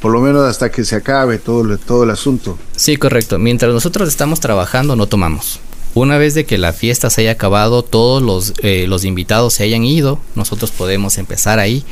[0.00, 2.58] por lo menos hasta que se acabe todo, todo el asunto.
[2.74, 3.38] Sí, correcto.
[3.38, 5.60] Mientras nosotros estamos trabajando, no tomamos.
[5.94, 9.64] Una vez de que la fiesta se haya acabado, todos los, eh, los invitados se
[9.64, 11.84] hayan ido, nosotros podemos empezar ahí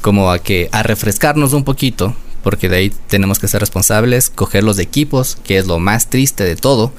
[0.00, 4.62] como a que a refrescarnos un poquito, porque de ahí tenemos que ser responsables, coger
[4.62, 6.92] los equipos, que es lo más triste de todo,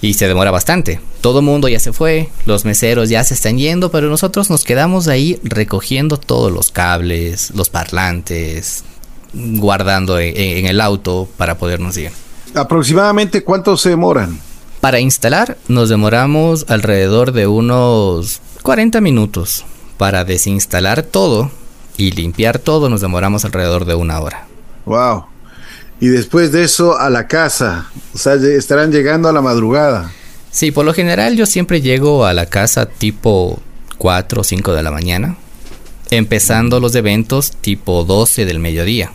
[0.00, 1.00] y se demora bastante.
[1.20, 4.62] Todo el mundo ya se fue, los meseros ya se están yendo, pero nosotros nos
[4.62, 8.84] quedamos ahí recogiendo todos los cables, los parlantes,
[9.32, 12.12] guardando en, en el auto para podernos ir.
[12.54, 14.38] ¿Aproximadamente cuánto se demoran?
[14.84, 19.64] Para instalar nos demoramos alrededor de unos 40 minutos.
[19.96, 21.50] Para desinstalar todo
[21.96, 24.46] y limpiar todo nos demoramos alrededor de una hora.
[24.84, 25.24] Wow.
[26.00, 30.12] Y después de eso a la casa, o sea, estarán llegando a la madrugada.
[30.50, 33.60] Sí, por lo general yo siempre llego a la casa tipo
[33.96, 35.38] 4 o 5 de la mañana,
[36.10, 39.12] empezando los eventos tipo 12 del mediodía.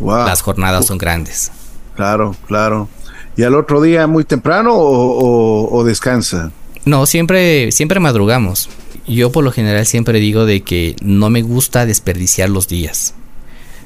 [0.00, 0.26] Wow.
[0.26, 1.52] Las jornadas son grandes.
[1.94, 2.88] Claro, claro.
[3.36, 6.52] ¿Y al otro día muy temprano o, descansa?
[6.84, 8.70] No, siempre, siempre madrugamos.
[9.06, 13.14] Yo por lo general siempre digo de que no me gusta desperdiciar los días.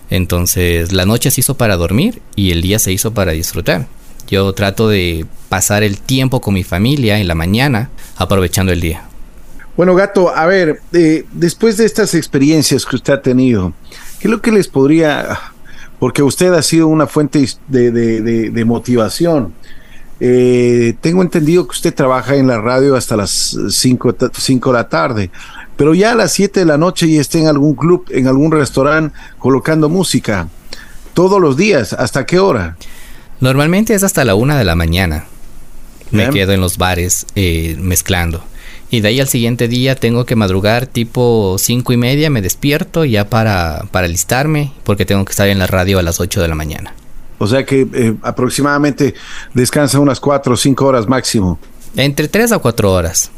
[0.09, 3.87] Entonces la noche se hizo para dormir y el día se hizo para disfrutar.
[4.29, 9.05] Yo trato de pasar el tiempo con mi familia en la mañana aprovechando el día.
[9.77, 13.73] Bueno, gato, a ver, eh, después de estas experiencias que usted ha tenido,
[14.21, 15.50] ¿qué es lo que les podría
[16.01, 19.53] porque usted ha sido una fuente de, motivación.
[20.19, 25.31] Eh, tengo entendido que usted trabaja en la radio hasta las 5 de la tarde,
[25.77, 28.51] pero ya a las 7 de la noche y está en algún club, en algún
[28.51, 30.49] restaurante colocando música.
[31.13, 32.77] Todos los días, ¿hasta qué hora?
[33.41, 35.27] Normalmente es hasta la 1 de la mañana.
[36.11, 38.43] Me quedo en los bares eh, mezclando.
[38.91, 43.05] Y de ahí al siguiente día tengo que madrugar tipo cinco y media, me despierto
[43.05, 46.49] ya para, para alistarme, porque tengo que estar en la radio a las 8 de
[46.49, 46.95] la mañana.
[47.39, 49.15] O sea que eh, aproximadamente
[49.55, 51.59] descansa unas cuatro o cinco horas máximo.
[51.97, 53.31] Entre tres a cuatro horas,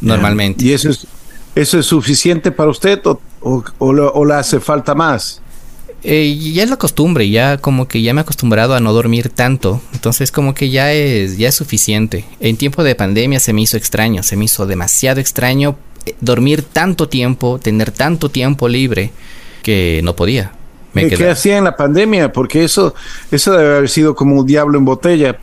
[0.00, 0.64] normalmente.
[0.64, 1.06] ¿Y eso es,
[1.54, 5.42] eso es suficiente para usted o, o le hace falta más?
[6.04, 9.30] Eh, ya es la costumbre, ya como que ya me he acostumbrado a no dormir
[9.30, 12.24] tanto, entonces como que ya es, ya es suficiente.
[12.38, 15.76] En tiempo de pandemia se me hizo extraño, se me hizo demasiado extraño
[16.06, 19.10] eh, dormir tanto tiempo, tener tanto tiempo libre
[19.62, 20.52] que no podía.
[20.92, 22.32] Me ¿Qué hacía en la pandemia?
[22.32, 22.94] Porque eso,
[23.30, 25.38] eso debe haber sido como un diablo en botella.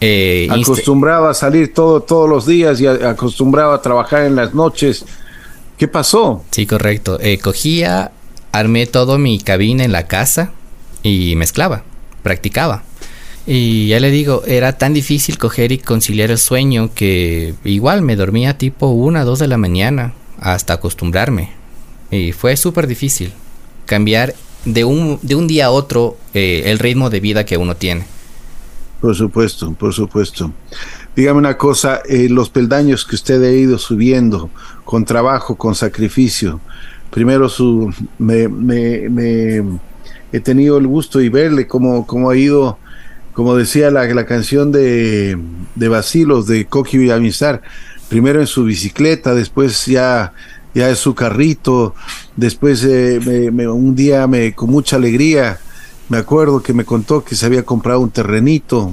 [0.00, 5.04] Eh, acostumbraba a salir todo, todos los días y acostumbraba a trabajar en las noches.
[5.78, 6.44] ¿Qué pasó?
[6.50, 7.18] Sí, correcto.
[7.20, 8.10] Eh, cogía
[8.52, 10.52] armé todo mi cabina en la casa
[11.02, 11.84] y mezclaba,
[12.22, 12.82] practicaba.
[13.46, 18.16] Y ya le digo, era tan difícil coger y conciliar el sueño que igual me
[18.16, 21.52] dormía tipo una, dos de la mañana hasta acostumbrarme.
[22.10, 23.32] Y fue súper difícil
[23.84, 24.34] cambiar
[24.64, 28.04] de un, de un día a otro eh, el ritmo de vida que uno tiene.
[29.00, 30.50] Por supuesto, por supuesto.
[31.14, 34.50] Dígame una cosa, eh, los peldaños que usted ha ido subiendo
[34.84, 36.60] con trabajo, con sacrificio,
[37.16, 39.62] primero su, me, me,
[40.32, 42.76] he tenido el gusto y verle cómo, cómo ha ido,
[43.32, 45.38] como decía la, la canción de,
[45.76, 47.62] de Basilos, de Coqui Villamizar,
[48.10, 50.34] primero en su bicicleta, después ya,
[50.74, 51.94] ya en su carrito,
[52.36, 53.18] después eh,
[53.50, 55.58] me, un día me, con mucha alegría,
[56.10, 58.92] me acuerdo que me contó que se había comprado un terrenito,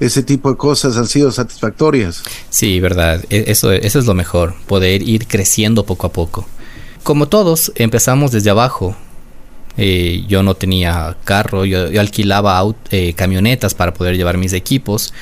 [0.00, 2.24] ese tipo de cosas han sido satisfactorias.
[2.48, 6.48] Sí, verdad, e, eso, eso es lo mejor, poder ir creciendo poco a poco.
[7.02, 8.94] Como todos, empezamos desde abajo.
[9.76, 15.14] Eh, yo no tenía carro, yo, alquilaba eh, camionetas para poder llevar mis equipos.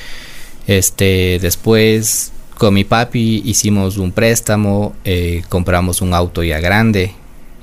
[0.67, 7.13] Este, después con mi papi hicimos un préstamo, eh, compramos un auto ya grande,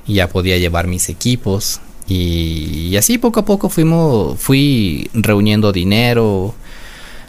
[0.07, 6.55] ya podía llevar mis equipos y, así poco a poco fuimos, fui reuniendo dinero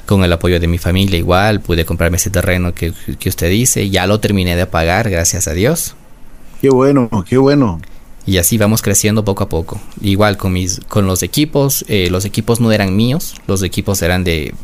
[0.07, 3.91] con el apoyo de mi familia igual, pude comprarme ese terreno que, que usted dice,
[3.91, 5.95] ya lo terminé de pagar, gracias a Dios.
[6.61, 7.81] Qué bueno, qué bueno.
[8.27, 9.81] Y así vamos creciendo poco a poco.
[10.03, 14.25] Igual con mis, con los equipos, eh, los equipos no eran míos, los equipos eran
[14.25, 14.55] de,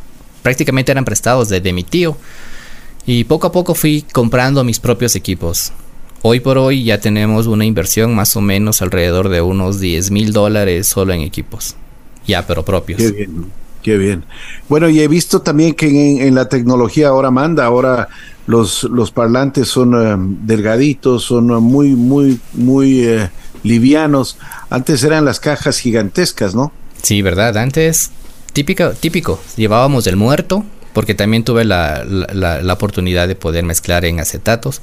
[0.42, 2.16] prácticamente eran prestados de, de mi tío.
[3.06, 5.72] Y poco a poco fui comprando mis propios equipos.
[6.22, 10.32] Hoy por hoy ya tenemos una inversión más o menos alrededor de unos 10 mil
[10.32, 11.76] dólares solo en equipos.
[12.26, 13.02] Ya, pero propios.
[13.02, 13.46] Qué bien,
[13.84, 14.24] qué bien.
[14.68, 18.08] Bueno, y he visto también que en, la tecnología ahora manda, ahora
[18.46, 23.30] los, los parlantes son eh, delgaditos, son muy, muy, muy eh,
[23.62, 24.38] livianos.
[24.70, 26.72] Antes eran las cajas gigantescas, ¿no?
[27.02, 27.56] Sí, verdad.
[27.58, 28.10] Antes,
[28.54, 29.38] típico, típico.
[29.56, 30.64] Llevábamos el muerto,
[30.94, 34.80] porque también tuve la, la, oportunidad de poder mezclar en acetatos.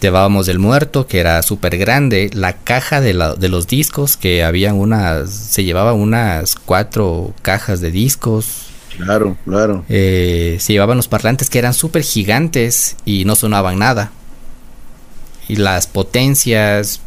[0.00, 4.42] Llevábamos el muerto, que era súper grande, la caja de, la, de, los discos, que
[4.42, 8.66] habían unas, se llevaban unas cuatro cajas de discos.
[8.96, 9.84] Claro, claro.
[9.88, 14.10] Eh, se llevaban los parlantes que eran súper gigantes y no sonaban nada.
[15.48, 17.00] Y las potencias,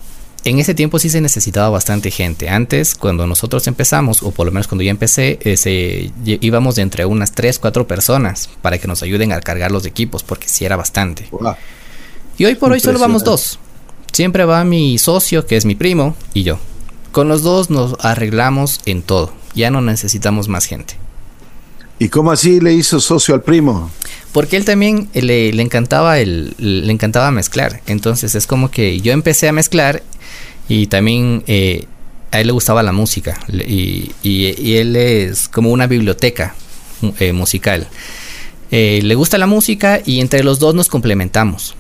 [0.46, 2.50] en ese tiempo sí se necesitaba bastante gente.
[2.50, 7.06] Antes, cuando nosotros empezamos, o por lo menos cuando yo empecé, eh, íbamos de entre
[7.06, 10.76] unas 3, 4 personas para que nos ayuden a cargar los equipos, porque sí era
[10.76, 11.28] bastante.
[12.38, 13.59] Y hoy por hoy solo vamos dos.
[14.11, 16.59] Siempre va mi socio, que es mi primo, y yo.
[17.11, 19.34] Con los dos nos arreglamos en todo.
[19.55, 20.95] Ya no necesitamos más gente.
[21.99, 23.91] ¿Y cómo así le hizo socio al primo?
[24.31, 27.81] Porque él también le, encantaba el, le encantaba mezclar.
[27.86, 30.01] Entonces es como que yo empecé a mezclar
[30.67, 31.86] y también eh,
[32.31, 36.55] a él le gustaba la música y, él es como una biblioteca
[37.19, 37.88] eh, musical.
[38.71, 41.75] Eh, le gusta la música y entre los dos nos complementamos.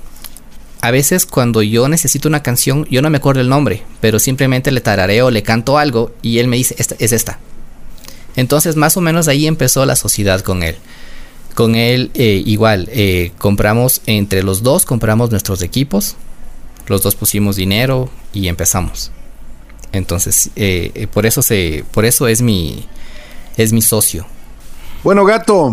[0.83, 4.69] A veces cuando yo necesito una canción, yo no me acuerdo el nombre, pero simplemente
[4.69, 7.39] le tarareo, le canto algo y él me dice, esta, es esta.
[8.35, 10.75] Entonces más o menos ahí empezó la sociedad con él.
[11.55, 12.89] Con él igual,
[13.37, 16.17] compramos entre los dos, compramos nuestros equipos,
[16.87, 19.09] los dos pusimos dinero y empezamos.
[19.93, 22.85] Entonces, eh, eh, por eso se, por eso es mi,
[23.55, 24.25] es mi socio.
[25.01, 25.71] Bueno, gato,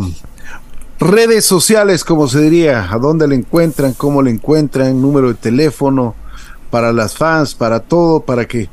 [1.01, 6.15] redes sociales, como se diría, a dónde le encuentran, cómo le encuentran, número de teléfono
[6.71, 8.69] para las fans, para todo, para que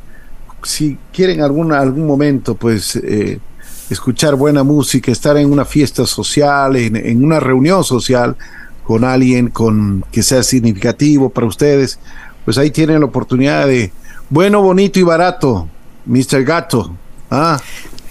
[0.64, 3.40] si quieren algún, algún momento, pues eh,
[3.90, 8.36] escuchar buena música, estar en una fiesta social, en, en, una reunión social
[8.84, 12.00] con alguien con que sea significativo para ustedes,
[12.44, 13.92] pues ahí tienen la oportunidad de
[14.30, 15.70] bueno, bonito y barato,
[16.06, 16.44] Mr.
[16.44, 16.94] Gato.
[17.32, 17.60] Ah.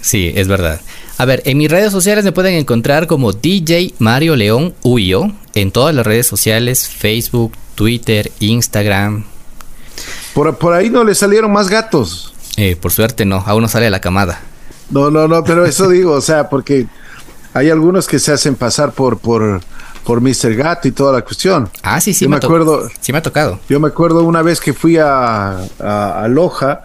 [0.01, 0.81] Sí, es verdad.
[1.19, 5.71] A ver, en mis redes sociales me pueden encontrar como DJ Mario León Huyo en
[5.71, 9.25] todas las redes sociales, Facebook, Twitter, Instagram.
[10.35, 12.35] Por, por ahí no le salieron más gatos.
[12.57, 14.41] Eh, por suerte no, aún no sale la camada.
[14.91, 16.87] No, no, no, pero eso digo, o sea, porque
[17.55, 19.63] hay algunos que se hacen pasar por, por,
[20.05, 20.55] por Mr.
[20.55, 21.71] Gato y toda la cuestión.
[21.83, 22.89] Ah, sí, sí, me, acuerdo.
[23.01, 23.59] Sí, me ha tocado.
[23.69, 26.83] Yo me acuerdo una vez que fui a, a, Loja,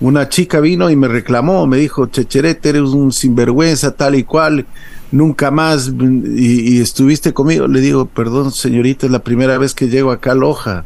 [0.00, 4.66] una chica vino y me reclamó, me dijo, Checherete, eres un sinvergüenza, tal y cual,
[5.10, 7.66] nunca más, y, estuviste conmigo.
[7.66, 10.84] Le digo, perdón, señorita, es la primera vez que llego acá a Loja.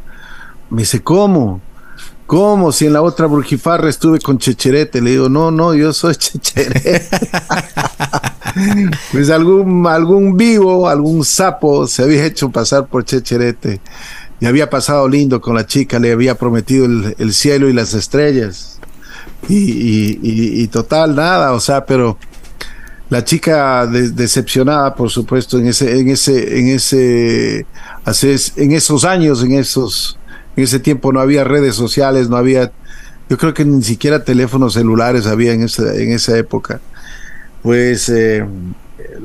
[0.69, 1.61] Me dice, ¿cómo?
[2.25, 2.71] ¿Cómo?
[2.71, 5.01] Si en la otra brujifarra estuve con Checherete.
[5.01, 7.09] Le digo, no, no, yo soy Checherete.
[9.11, 13.81] pues algún, algún vivo, algún sapo se había hecho pasar por Checherete.
[14.39, 18.80] Y había pasado lindo con la chica, le había prometido el, cielo y las estrellas.
[19.49, 22.17] Y, total, nada, o sea, pero
[23.09, 27.65] la chica decepcionada, por supuesto, en ese, en ese, en ese,
[28.55, 30.17] en esos años, en esos
[30.55, 32.71] en ese tiempo no había redes sociales, no había,
[33.29, 36.81] yo creo que ni siquiera teléfonos celulares había en esa, en esa época.
[37.61, 38.45] Pues eh,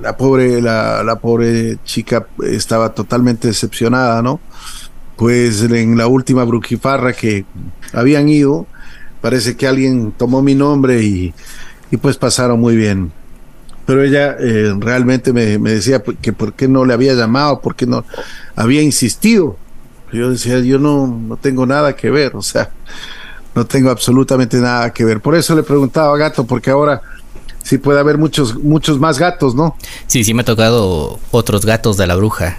[0.00, 4.40] la pobre, la, la, pobre chica estaba totalmente decepcionada, ¿no?
[5.16, 7.46] Pues en la última brujifarra que
[7.92, 8.66] habían ido,
[9.26, 11.34] parece que alguien tomó mi nombre y,
[11.90, 13.10] y pues pasaron muy bien.
[13.84, 17.74] Pero ella eh, realmente me, me decía que por qué no le había llamado, por
[17.74, 18.04] qué no
[18.54, 19.56] había insistido
[20.12, 22.70] yo decía, yo no, no tengo nada que ver, o sea,
[23.54, 25.20] no tengo absolutamente nada que ver.
[25.20, 27.02] Por eso le preguntaba a Gato, porque ahora
[27.62, 29.76] sí puede haber muchos, muchos más gatos, ¿no?
[30.06, 32.58] Sí, sí me ha tocado otros gatos de la bruja.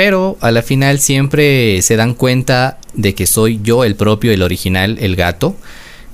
[0.00, 4.40] Pero a la final siempre se dan cuenta de que soy yo el propio, el
[4.40, 5.56] original, el gato.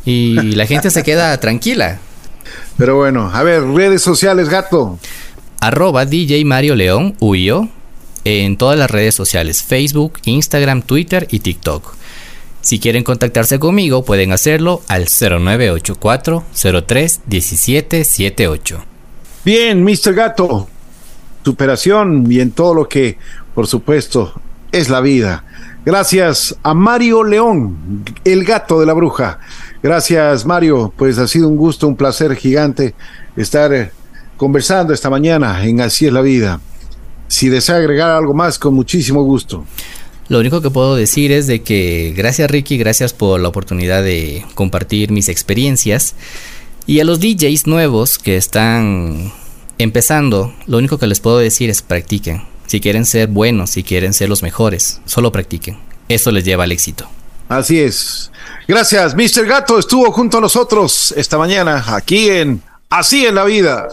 [0.05, 2.01] Y la gente se queda tranquila.
[2.76, 4.99] Pero bueno, a ver, redes sociales, gato.
[5.61, 7.68] arroba DJ Mario León Huyo
[8.24, 11.95] en todas las redes sociales, Facebook, Instagram, Twitter y TikTok.
[12.62, 16.43] Si quieren contactarse conmigo, pueden hacerlo al 0984
[16.89, 18.84] 03 1778.
[19.45, 20.12] Bien, Mr.
[20.12, 20.66] Gato,
[21.45, 23.18] superación y en todo lo que,
[23.57, 24.34] por supuesto,
[24.70, 25.42] es la vida.
[25.86, 29.38] Gracias a Mario León, el gato de la bruja.
[29.82, 30.92] Gracias, Mario.
[30.94, 32.94] Pues ha sido un gusto, un placer gigante
[33.34, 33.92] estar eh,
[34.36, 36.61] conversando esta mañana en Así es la vida.
[37.28, 39.64] Si desea agregar algo más, con muchísimo gusto.
[40.28, 44.44] Lo único que puedo decir es de que gracias Ricky, gracias por la oportunidad de
[44.54, 46.14] compartir mis experiencias.
[46.86, 49.32] Y a los DJs nuevos que están
[49.78, 52.55] empezando, lo único que les puedo decir es practiquen.
[52.66, 55.78] Si quieren ser buenos, si quieren ser los mejores, solo practiquen.
[56.08, 57.08] Eso les lleva al éxito.
[57.48, 58.30] Así es.
[58.66, 59.46] Gracias, Mr.
[59.46, 63.88] Gato estuvo junto a nosotros esta mañana aquí en Así en la vida.